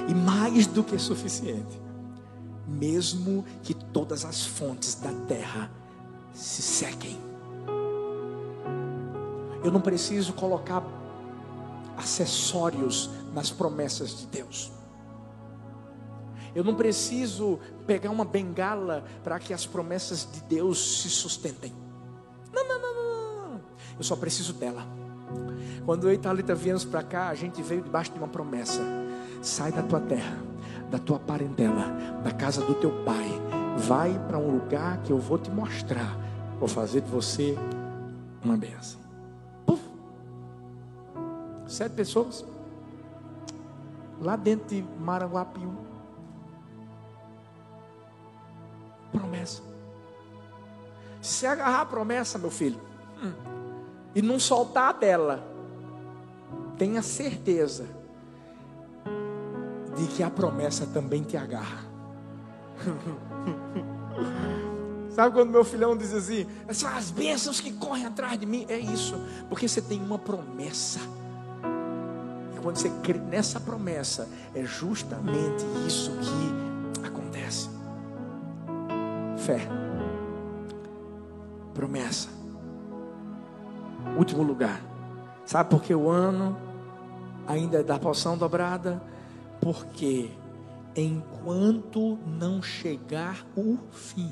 E 0.07 0.14
mais 0.14 0.66
do 0.66 0.84
que 0.84 0.97
suficiente. 0.97 1.80
Mesmo 2.66 3.43
que 3.62 3.74
todas 3.74 4.24
as 4.24 4.45
fontes 4.45 4.95
da 4.95 5.12
terra 5.28 5.70
se 6.34 6.62
sequem. 6.62 7.20
Eu 9.64 9.72
não 9.72 9.82
preciso 9.82 10.34
colocar 10.34 10.84
acessórios 11.97 13.09
nas 13.34 13.49
promessas 13.49 14.17
de 14.19 14.27
Deus. 14.27 14.71
Eu 16.53 16.63
não 16.63 16.75
preciso 16.75 17.59
pegar 17.88 18.09
uma 18.09 18.25
bengala 18.25 19.03
para 19.23 19.39
que 19.39 19.53
as 19.53 19.65
promessas 19.65 20.27
de 20.29 20.41
Deus 20.41 21.01
se 21.01 21.09
sustentem. 21.09 21.73
Não, 22.53 22.67
não, 22.67 22.82
não, 22.82 22.93
não, 22.93 23.51
não. 23.51 23.61
Eu 23.97 24.03
só 24.03 24.15
preciso 24.15 24.53
dela. 24.53 24.86
Quando 25.86 26.07
eu 26.07 26.13
e 26.13 26.17
Thalita 26.17 26.53
viemos 26.53 26.84
para 26.84 27.01
cá, 27.01 27.29
a 27.29 27.36
gente 27.36 27.61
veio 27.61 27.82
debaixo 27.82 28.11
de 28.11 28.17
uma 28.17 28.27
promessa: 28.27 28.82
sai 29.41 29.71
da 29.71 29.82
tua 29.82 30.01
terra, 30.01 30.38
da 30.89 30.99
tua 30.99 31.19
parentela, 31.19 31.86
da 32.23 32.32
casa 32.32 32.61
do 32.61 32.75
teu 32.75 32.91
pai, 33.05 33.29
vai 33.77 34.19
para 34.27 34.38
um 34.38 34.51
lugar 34.51 35.01
que 35.03 35.11
eu 35.11 35.17
vou 35.17 35.38
te 35.38 35.49
mostrar. 35.49 36.17
Vou 36.59 36.67
fazer 36.67 37.01
de 37.01 37.09
você 37.09 37.57
uma 38.43 38.57
benção. 38.57 38.99
Sete 41.65 41.93
pessoas. 41.93 42.43
Lá 44.22 44.36
dentro 44.36 44.67
de 44.67 44.84
Maranguapiú. 44.99 45.74
Promessa. 49.11 49.63
Se 51.22 51.34
você 51.34 51.47
agarrar 51.47 51.82
a 51.82 51.86
promessa, 51.86 52.38
meu 52.38 52.49
filho, 52.49 52.80
hum, 53.22 53.34
e 54.15 54.22
não 54.22 54.39
soltar 54.39 54.93
dela, 54.93 55.45
tenha 56.78 57.01
certeza 57.01 57.86
de 59.95 60.07
que 60.07 60.24
a 60.24 60.30
promessa 60.30 60.86
também 60.88 61.24
te 61.24 61.38
agarra. 61.38 61.86
Sabe 65.11 65.36
quando 65.36 65.51
meu 65.51 65.63
filhão 65.63 65.95
diz 65.95 66.13
assim: 66.13 66.47
as 66.67 67.11
bênçãos 67.11 67.59
que 67.59 67.72
correm 67.74 68.05
atrás 68.05 68.39
de 68.39 68.45
mim? 68.45 68.65
É 68.69 68.80
isso, 68.80 69.15
porque 69.49 69.67
você 69.67 69.82
tem 69.82 70.01
uma 70.01 70.17
promessa. 70.17 70.99
Quando 72.62 72.78
você 72.78 72.89
crê 73.01 73.18
nessa 73.18 73.59
promessa, 73.59 74.28
é 74.53 74.64
justamente 74.64 75.66
isso 75.88 76.12
que 76.12 77.05
acontece. 77.05 77.70
Fé, 79.38 79.68
promessa. 81.74 82.30
Último 84.18 84.43
lugar. 84.43 84.82
Sabe 85.45 85.70
por 85.70 85.82
que 85.82 85.93
o 85.93 86.09
ano 86.09 86.55
ainda 87.47 87.80
é 87.80 87.84
da 87.84 87.97
poção 87.97 88.38
dobrada? 88.38 89.01
Porque 89.59 90.32
enquanto 90.95 92.18
não 92.26 92.62
chegar 92.62 93.45
o 93.55 93.78
fim, 93.91 94.32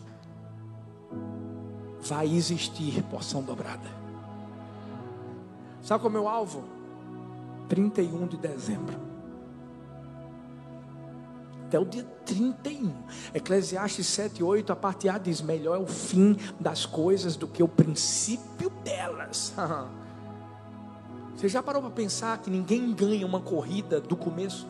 vai 2.02 2.28
existir 2.34 3.04
porção 3.04 3.42
dobrada. 3.42 3.90
Sabe 5.82 6.02
qual 6.02 6.14
é 6.14 6.18
o 6.18 6.22
meu 6.22 6.30
alvo? 6.30 6.79
31 7.70 8.28
de 8.28 8.38
dezembro. 8.38 8.98
Até 11.68 11.80
o 11.80 11.86
dia 11.86 12.04
31. 12.26 12.92
Eclesiastes 13.32 14.08
7, 14.08 14.44
8, 14.44 14.74
a 14.74 14.76
parte 14.76 15.08
A 15.08 15.20
diz: 15.20 15.40
Melhor 15.40 15.76
é 15.76 15.80
o 15.80 15.86
fim 15.86 16.36
das 16.60 16.86
coisas 16.86 17.36
do 17.36 17.48
que 17.48 17.62
o 17.62 17.68
princípio 17.68 18.72
delas. 18.84 19.54
Você 21.38 21.48
já 21.48 21.64
parou 21.64 21.82
para 21.82 21.92
pensar 21.92 22.38
que 22.40 22.50
ninguém 22.50 22.94
ganha 22.94 23.26
uma 23.26 23.40
corrida 23.40 24.02
do 24.02 24.18
começo? 24.18 24.68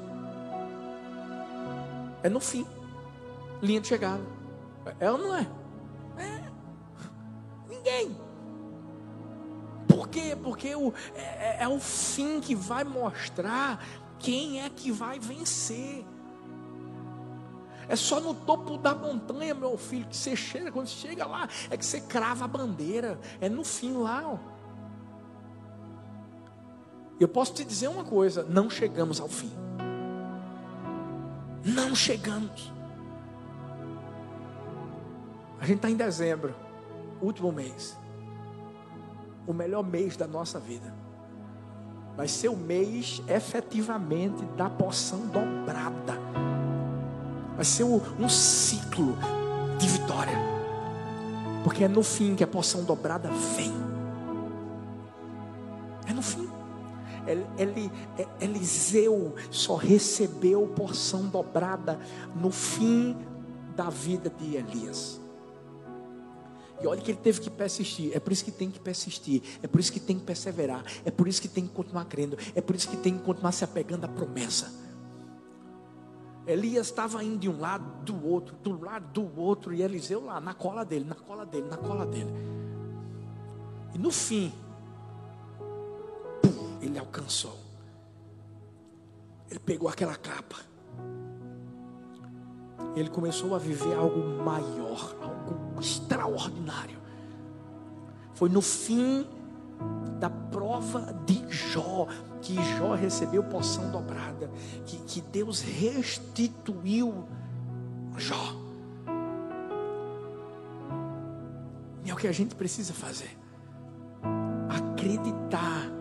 É 2.21 2.29
no 2.29 2.39
fim. 2.39 2.67
Linha 3.61 3.81
de 3.81 3.87
chegada. 3.87 4.21
É 4.99 5.09
ou 5.09 5.17
não 5.17 5.35
é? 5.35 5.47
É. 6.17 6.43
Ninguém. 7.69 8.15
Por 9.99 10.07
quê? 10.07 10.33
Porque 10.41 10.73
o, 10.73 10.93
é, 11.13 11.21
é, 11.21 11.57
é 11.63 11.67
o 11.67 11.77
fim 11.77 12.39
que 12.39 12.55
vai 12.55 12.85
mostrar 12.85 13.85
quem 14.17 14.61
é 14.61 14.69
que 14.69 14.93
vai 14.93 15.19
vencer. 15.19 16.05
É 17.85 17.97
só 17.97 18.21
no 18.21 18.33
topo 18.33 18.77
da 18.77 18.95
montanha, 18.95 19.53
meu 19.53 19.77
filho, 19.77 20.07
que 20.07 20.15
você 20.15 20.37
chega. 20.37 20.71
Quando 20.71 20.87
você 20.87 21.07
chega 21.09 21.25
lá, 21.25 21.49
é 21.69 21.75
que 21.75 21.85
você 21.85 21.99
crava 21.99 22.45
a 22.45 22.47
bandeira. 22.47 23.19
É 23.41 23.49
no 23.49 23.65
fim 23.65 23.91
lá, 23.91 24.23
ó. 24.25 24.37
Eu 27.19 27.27
posso 27.27 27.53
te 27.53 27.65
dizer 27.65 27.89
uma 27.89 28.05
coisa: 28.05 28.43
não 28.43 28.69
chegamos 28.69 29.19
ao 29.19 29.27
fim. 29.27 29.51
Não 31.65 31.93
chegamos. 31.93 32.71
A 35.59 35.65
gente 35.65 35.75
está 35.75 35.89
em 35.89 35.97
dezembro, 35.97 36.55
último 37.21 37.51
mês. 37.51 37.99
O 39.47 39.53
melhor 39.53 39.83
mês 39.83 40.15
da 40.15 40.27
nossa 40.27 40.59
vida. 40.59 40.93
Vai 42.15 42.27
ser 42.27 42.49
o 42.49 42.55
mês 42.57 43.21
efetivamente 43.27 44.43
da 44.57 44.69
porção 44.69 45.19
dobrada. 45.27 46.19
Vai 47.55 47.65
ser 47.65 47.83
um, 47.83 48.29
ciclo 48.29 49.17
de 49.77 49.87
vitória. 49.87 50.37
Porque 51.63 51.83
é 51.83 51.87
no 51.87 52.03
fim 52.03 52.35
que 52.35 52.43
a 52.43 52.47
porção 52.47 52.83
dobrada 52.83 53.29
vem. 53.55 53.73
É 56.07 56.13
no 56.13 56.21
fim. 56.21 56.49
Ele, 57.57 57.91
é, 58.17 58.27
Eliseu 58.43 59.35
só 59.51 59.75
recebeu 59.75 60.67
porção 60.67 61.27
dobrada 61.27 61.99
no 62.35 62.49
fim 62.49 63.15
da 63.75 63.89
vida 63.89 64.29
de 64.29 64.55
Elias. 64.55 65.21
E 66.81 66.87
olha 66.87 67.01
que 67.01 67.11
ele 67.11 67.19
teve 67.19 67.41
que 67.41 67.49
persistir. 67.49 68.11
É 68.15 68.19
por 68.19 68.31
isso 68.31 68.45
que 68.45 68.51
tem 68.51 68.71
que 68.71 68.79
persistir. 68.79 69.41
É 69.61 69.67
por 69.67 69.79
isso 69.79 69.91
que 69.91 69.99
tem 69.99 70.17
que 70.17 70.25
perseverar. 70.25 70.83
É 71.03 71.11
por 71.11 71.27
isso 71.27 71.41
que 71.41 71.47
tem 71.47 71.67
que 71.67 71.73
continuar 71.73 72.05
crendo. 72.05 72.37
É 72.55 72.61
por 72.61 72.75
isso 72.75 72.89
que 72.89 72.97
tem 72.97 73.17
que 73.17 73.23
continuar 73.23 73.51
se 73.51 73.63
apegando 73.63 74.05
à 74.05 74.07
promessa. 74.07 74.71
Elias 76.47 76.87
estava 76.87 77.23
indo 77.23 77.37
de 77.37 77.49
um 77.49 77.59
lado, 77.59 78.03
do 78.03 78.25
outro, 78.25 78.55
do 78.57 78.81
lado 78.81 79.05
do 79.13 79.39
outro, 79.39 79.71
e 79.73 79.83
Eliseu 79.83 80.23
lá, 80.25 80.39
na 80.39 80.53
cola 80.53 80.83
dele, 80.83 81.05
na 81.05 81.13
cola 81.13 81.45
dele, 81.45 81.67
na 81.67 81.77
cola 81.77 82.05
dele. 82.07 82.31
E 83.93 83.99
no 83.99 84.09
fim, 84.09 84.51
ele 86.81 86.97
alcançou. 86.97 87.55
Ele 89.49 89.59
pegou 89.59 89.89
aquela 89.89 90.15
capa. 90.15 90.68
Ele 92.95 93.09
começou 93.09 93.55
a 93.55 93.57
viver 93.57 93.95
algo 93.95 94.43
maior, 94.43 95.15
algo 95.21 95.79
extraordinário. 95.79 96.97
Foi 98.33 98.49
no 98.49 98.61
fim 98.61 99.25
da 100.19 100.29
prova 100.29 101.13
de 101.25 101.45
Jó 101.49 102.07
que 102.41 102.55
Jó 102.77 102.93
recebeu 102.93 103.43
porção 103.43 103.91
dobrada, 103.91 104.49
que, 104.85 104.97
que 104.97 105.21
Deus 105.21 105.61
restituiu 105.61 107.25
Jó. 108.17 108.55
E 112.05 112.09
é 112.09 112.13
o 112.13 112.17
que 112.17 112.27
a 112.27 112.31
gente 112.31 112.55
precisa 112.55 112.93
fazer. 112.93 113.37
Acreditar 114.69 115.91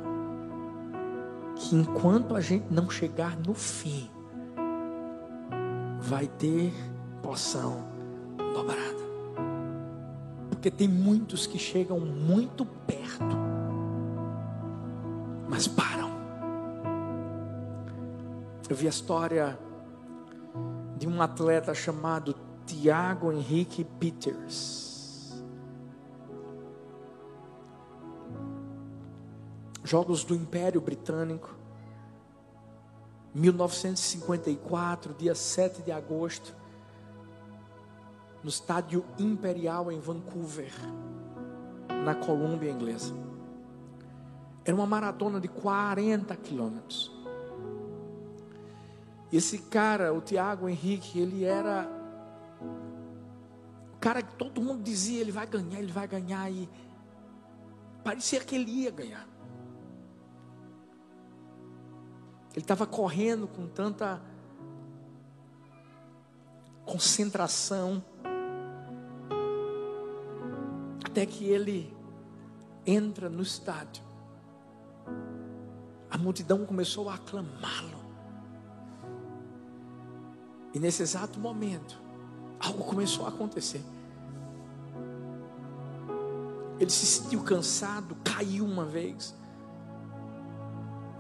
que 1.56 1.74
enquanto 1.74 2.34
a 2.34 2.40
gente 2.40 2.66
não 2.70 2.88
chegar 2.88 3.36
no 3.36 3.54
fim, 3.54 4.08
vai 5.98 6.26
ter 6.26 6.72
porção 7.22 7.84
dobrada. 8.54 8.98
Porque 10.48 10.70
tem 10.70 10.88
muitos 10.88 11.46
que 11.46 11.58
chegam 11.58 12.00
muito 12.00 12.64
perto, 12.64 13.36
mas 15.48 15.68
param. 15.68 16.08
Eu 18.68 18.76
vi 18.76 18.86
a 18.86 18.90
história 18.90 19.58
de 20.96 21.06
um 21.06 21.22
atleta 21.22 21.72
chamado 21.74 22.34
Tiago 22.66 23.32
Henrique 23.32 23.84
Peters. 23.84 25.42
Jogos 29.84 30.22
do 30.22 30.34
Império 30.34 30.80
Britânico, 30.82 31.57
1954, 33.34 35.14
dia 35.14 35.34
7 35.34 35.82
de 35.82 35.92
agosto, 35.92 36.54
no 38.42 38.48
estádio 38.48 39.04
Imperial 39.18 39.90
em 39.92 40.00
Vancouver, 40.00 40.72
na 42.04 42.14
Colômbia 42.14 42.70
Inglesa. 42.70 43.14
Era 44.64 44.74
uma 44.74 44.86
maratona 44.86 45.40
de 45.40 45.48
40 45.48 46.34
quilômetros. 46.36 47.12
Esse 49.32 49.58
cara, 49.58 50.12
o 50.12 50.20
Tiago 50.20 50.68
Henrique, 50.68 51.18
ele 51.18 51.44
era 51.44 51.88
o 53.94 53.98
cara 54.00 54.22
que 54.22 54.34
todo 54.34 54.62
mundo 54.62 54.82
dizia, 54.82 55.20
ele 55.20 55.32
vai 55.32 55.46
ganhar, 55.46 55.78
ele 55.78 55.92
vai 55.92 56.06
ganhar 56.06 56.50
e 56.50 56.68
parecia 58.04 58.40
que 58.40 58.54
ele 58.54 58.70
ia 58.70 58.90
ganhar. 58.90 59.26
Ele 62.58 62.64
estava 62.64 62.88
correndo 62.88 63.46
com 63.46 63.68
tanta 63.68 64.20
concentração, 66.84 68.02
até 71.04 71.24
que 71.24 71.44
ele 71.44 71.96
entra 72.84 73.28
no 73.28 73.42
estádio. 73.42 74.02
A 76.10 76.18
multidão 76.18 76.66
começou 76.66 77.08
a 77.08 77.14
aclamá-lo. 77.14 78.00
E 80.74 80.80
nesse 80.80 81.00
exato 81.00 81.38
momento, 81.38 81.96
algo 82.58 82.82
começou 82.82 83.24
a 83.24 83.28
acontecer. 83.28 83.84
Ele 86.80 86.90
se 86.90 87.06
sentiu 87.06 87.40
cansado, 87.44 88.16
caiu 88.24 88.64
uma 88.64 88.84
vez, 88.84 89.32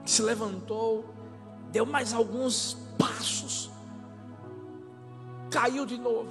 se 0.04 0.20
levantou, 0.20 1.16
deu 1.70 1.84
mais 1.86 2.12
alguns 2.12 2.76
passos, 2.98 3.70
caiu 5.50 5.84
de 5.84 5.98
novo. 5.98 6.28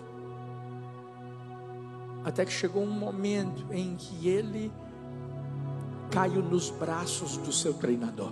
Até 2.24 2.46
que 2.46 2.52
chegou 2.52 2.84
um 2.84 2.92
momento 2.92 3.66
em 3.72 3.96
que 3.96 4.28
ele 4.28 4.72
caiu 6.12 6.42
nos 6.42 6.70
braços 6.70 7.38
do 7.38 7.52
seu 7.52 7.74
treinador 7.74 8.32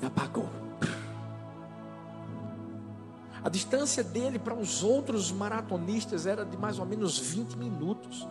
e 0.00 0.06
apagou. 0.06 0.48
A 3.44 3.48
distância 3.48 4.02
dele 4.02 4.38
para 4.38 4.54
os 4.54 4.82
outros 4.82 5.30
maratonistas 5.30 6.26
era 6.26 6.44
de 6.44 6.56
mais 6.56 6.78
ou 6.78 6.86
menos 6.86 7.18
20 7.18 7.56
minutos. 7.56 8.26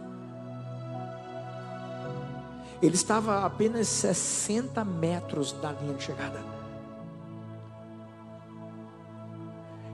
Ele 2.82 2.96
estava 2.96 3.36
a 3.36 3.46
apenas 3.46 3.88
60 3.88 4.84
metros 4.84 5.54
da 5.54 5.72
linha 5.72 5.94
de 5.94 6.04
chegada. 6.04 6.55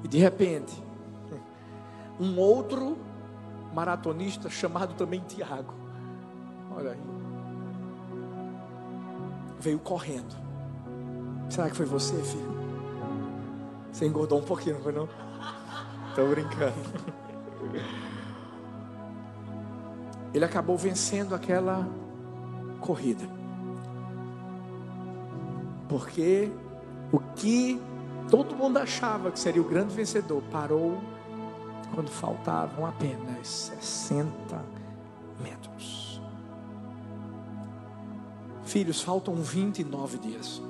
E 0.04 0.08
de 0.08 0.18
repente, 0.18 0.82
um 2.20 2.38
outro 2.40 2.98
maratonista 3.74 4.50
chamado 4.50 4.94
também 4.96 5.22
Tiago, 5.22 5.74
olha 6.76 6.92
aí, 6.92 7.00
veio 9.60 9.80
correndo. 9.80 10.36
Será 11.50 11.70
que 11.70 11.76
foi 11.76 11.86
você, 11.86 12.16
filho? 12.24 12.62
Você 13.92 14.06
engordou 14.06 14.40
um 14.40 14.44
pouquinho, 14.44 14.76
não 14.76 14.84
foi 14.84 14.94
não? 14.94 15.08
Tô 16.16 16.26
brincando. 16.28 16.76
Ele 20.34 20.46
acabou 20.46 20.78
vencendo 20.78 21.36
aquela 21.36 21.86
corrida. 22.80 23.24
Porque 25.90 26.50
o 27.12 27.20
que 27.20 27.82
todo 28.32 28.56
mundo 28.56 28.78
achava 28.78 29.30
que 29.30 29.40
seria 29.40 29.62
o 29.62 29.66
grande 29.66 29.94
vencedor 29.94 30.42
parou 30.52 31.00
quando 31.94 32.10
faltavam 32.10 32.86
apenas 32.86 33.48
60 33.48 34.60
metros. 35.40 36.20
Filhos, 38.64 39.02
faltam 39.02 39.36
29 39.36 40.18
dias 40.18 40.62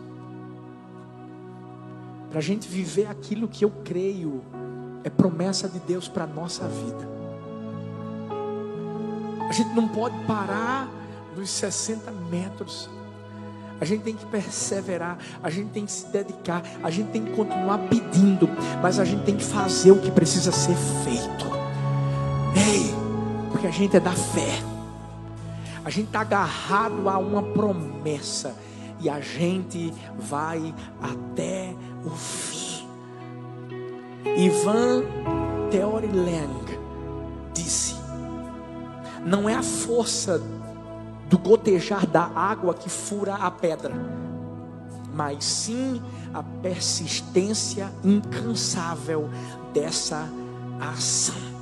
para 2.32 2.40
a 2.40 2.42
gente 2.42 2.66
viver 2.66 3.08
aquilo 3.08 3.46
que 3.46 3.66
eu 3.66 3.70
creio 3.84 4.42
é 5.04 5.10
promessa 5.10 5.68
de 5.68 5.80
Deus 5.80 6.08
para 6.08 6.24
a 6.24 6.28
nossa 6.28 6.66
vida. 6.66 7.10
A 9.50 9.52
gente 9.52 9.76
não 9.76 9.90
pode 9.90 10.18
parar 10.26 10.90
nos 11.36 11.50
60 11.50 12.10
metros. 12.10 12.90
A 13.82 13.86
gente 13.86 14.04
tem 14.04 14.16
que 14.16 14.28
perseverar, 14.28 15.18
a 15.42 15.50
gente 15.50 15.72
tem 15.72 15.88
que 15.88 15.92
se 15.92 16.06
dedicar, 16.06 16.62
a 16.84 16.92
gente 16.92 17.10
tem 17.10 17.26
que 17.26 17.32
continuar 17.32 17.80
pedindo, 17.90 18.48
mas 18.80 19.00
a 19.00 19.04
gente 19.04 19.24
tem 19.24 19.36
que 19.36 19.44
fazer 19.44 19.90
o 19.90 20.00
que 20.00 20.12
precisa 20.12 20.52
ser 20.52 20.76
feito. 21.04 21.46
Ei, 22.56 22.94
porque 23.52 23.66
a 23.66 23.72
gente 23.72 23.98
é 23.98 24.00
da 24.00 24.12
fé, 24.12 24.60
a 25.84 25.90
gente 25.90 26.06
está 26.06 26.22
agarrado 26.22 27.10
a 27.10 27.18
uma 27.18 27.42
promessa 27.42 28.56
e 29.00 29.10
a 29.10 29.20
gente 29.20 29.92
vai 30.16 30.76
até 31.02 31.74
o 32.06 32.12
fim. 32.12 32.88
Ivan 34.38 35.04
Teorilang 35.72 36.80
disse: 37.52 37.96
Não 39.26 39.50
é 39.50 39.56
a 39.56 39.64
força 39.64 40.40
do 41.32 41.38
gotejar 41.38 42.06
da 42.06 42.24
água 42.24 42.74
que 42.74 42.90
fura 42.90 43.36
a 43.36 43.50
pedra, 43.50 43.94
mas 45.14 45.46
sim 45.46 46.02
a 46.34 46.44
persistência 46.44 47.90
incansável 48.04 49.30
dessa 49.74 50.30
ação. 50.78 51.62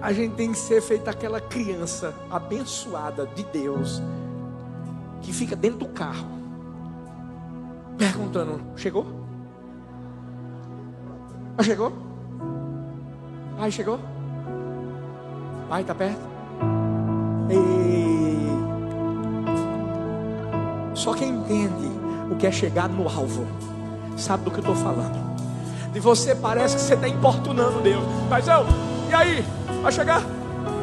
a 0.00 0.12
gente 0.12 0.36
tem 0.36 0.52
que 0.52 0.58
ser 0.58 0.80
feita 0.80 1.10
aquela 1.10 1.40
criança 1.40 2.14
abençoada 2.30 3.26
de 3.26 3.42
Deus 3.44 4.00
que 5.20 5.32
fica 5.32 5.56
dentro 5.56 5.80
do 5.80 5.88
carro 5.88 6.26
perguntando: 7.98 8.60
chegou? 8.76 9.06
Ah, 11.58 11.62
chegou? 11.62 12.07
Pai, 13.58 13.72
chegou? 13.72 13.98
Pai, 15.68 15.80
está 15.80 15.92
perto? 15.92 16.20
E... 17.50 17.58
Só 20.94 21.12
quem 21.12 21.30
entende 21.30 21.90
o 22.30 22.36
que 22.36 22.46
é 22.46 22.52
chegar 22.52 22.88
no 22.88 23.08
alvo 23.08 23.48
sabe 24.16 24.44
do 24.44 24.52
que 24.52 24.58
eu 24.58 24.60
estou 24.60 24.76
falando. 24.76 25.18
De 25.92 25.98
você 25.98 26.36
parece 26.36 26.76
que 26.76 26.82
você 26.82 26.94
está 26.94 27.08
importunando 27.08 27.80
Deus, 27.80 28.04
mas 28.30 28.46
eu, 28.46 28.64
e 29.10 29.14
aí? 29.14 29.44
Vai 29.82 29.90
chegar? 29.90 30.22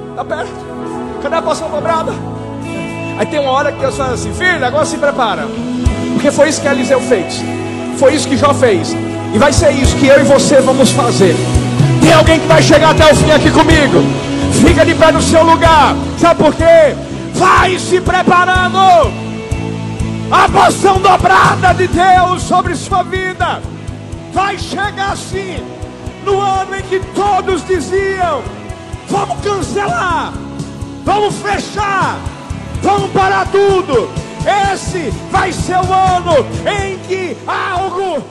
Está 0.09 0.26
perto? 0.26 0.51
Cadê 1.23 1.36
a 1.36 1.41
poção 1.41 1.69
dobrada? 1.69 2.11
Aí 3.17 3.26
tem 3.26 3.39
uma 3.39 3.51
hora 3.51 3.71
que 3.71 3.80
Deus 3.80 3.95
fala 3.95 4.15
assim: 4.15 4.34
Filho, 4.34 4.65
agora 4.65 4.86
se 4.86 4.97
prepara. 4.97 5.47
Porque 6.13 6.30
foi 6.30 6.49
isso 6.49 6.59
que 6.59 6.67
Eliseu 6.67 6.99
fez. 6.99 7.41
Foi 7.97 8.13
isso 8.13 8.28
que 8.28 8.36
Jó 8.36 8.53
fez. 8.53 8.93
E 9.34 9.38
vai 9.38 9.53
ser 9.53 9.71
isso 9.71 9.95
que 9.95 10.07
eu 10.07 10.19
e 10.19 10.23
você 10.23 10.59
vamos 10.59 10.91
fazer. 10.91 11.36
Tem 12.06 12.14
alguém 12.14 12.39
que 12.39 12.45
vai 12.45 12.62
chegar 12.62 12.91
até 12.91 13.12
o 13.12 13.16
fim 13.16 13.32
aqui 13.32 13.49
comigo? 13.49 14.03
Fica 14.53 14.86
de 14.86 14.93
pé 14.93 15.12
no 15.12 15.20
seu 15.20 15.43
lugar. 15.43 15.95
Sabe 16.20 16.43
por 16.43 16.53
quê? 16.53 16.95
Vai 17.34 17.80
se 17.80 17.99
preparando. 17.99 19.12
A 20.30 20.47
poção 20.47 20.99
dobrada 21.01 21.74
de 21.74 21.88
Deus 21.88 22.43
sobre 22.43 22.76
sua 22.76 23.01
vida 23.01 23.60
vai 24.32 24.56
chegar 24.60 25.14
assim. 25.14 25.58
No 26.24 26.39
ano 26.39 26.76
em 26.76 26.84
que 26.84 26.99
todos 27.16 27.66
diziam: 27.66 28.43
Vamos 29.10 29.41
cancelar. 29.41 30.32
Vamos 31.03 31.34
fechar. 31.38 32.20
Vamos 32.84 33.10
parar 33.14 33.47
tudo. 33.47 34.12
Esse 34.72 35.12
vai 35.32 35.51
ser 35.51 35.78
o 35.78 35.91
ano 35.91 36.45
em 36.70 36.99
que 36.99 37.36
algo 37.47 38.24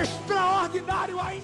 extraordinário 0.00 1.20
ainda. 1.20 1.37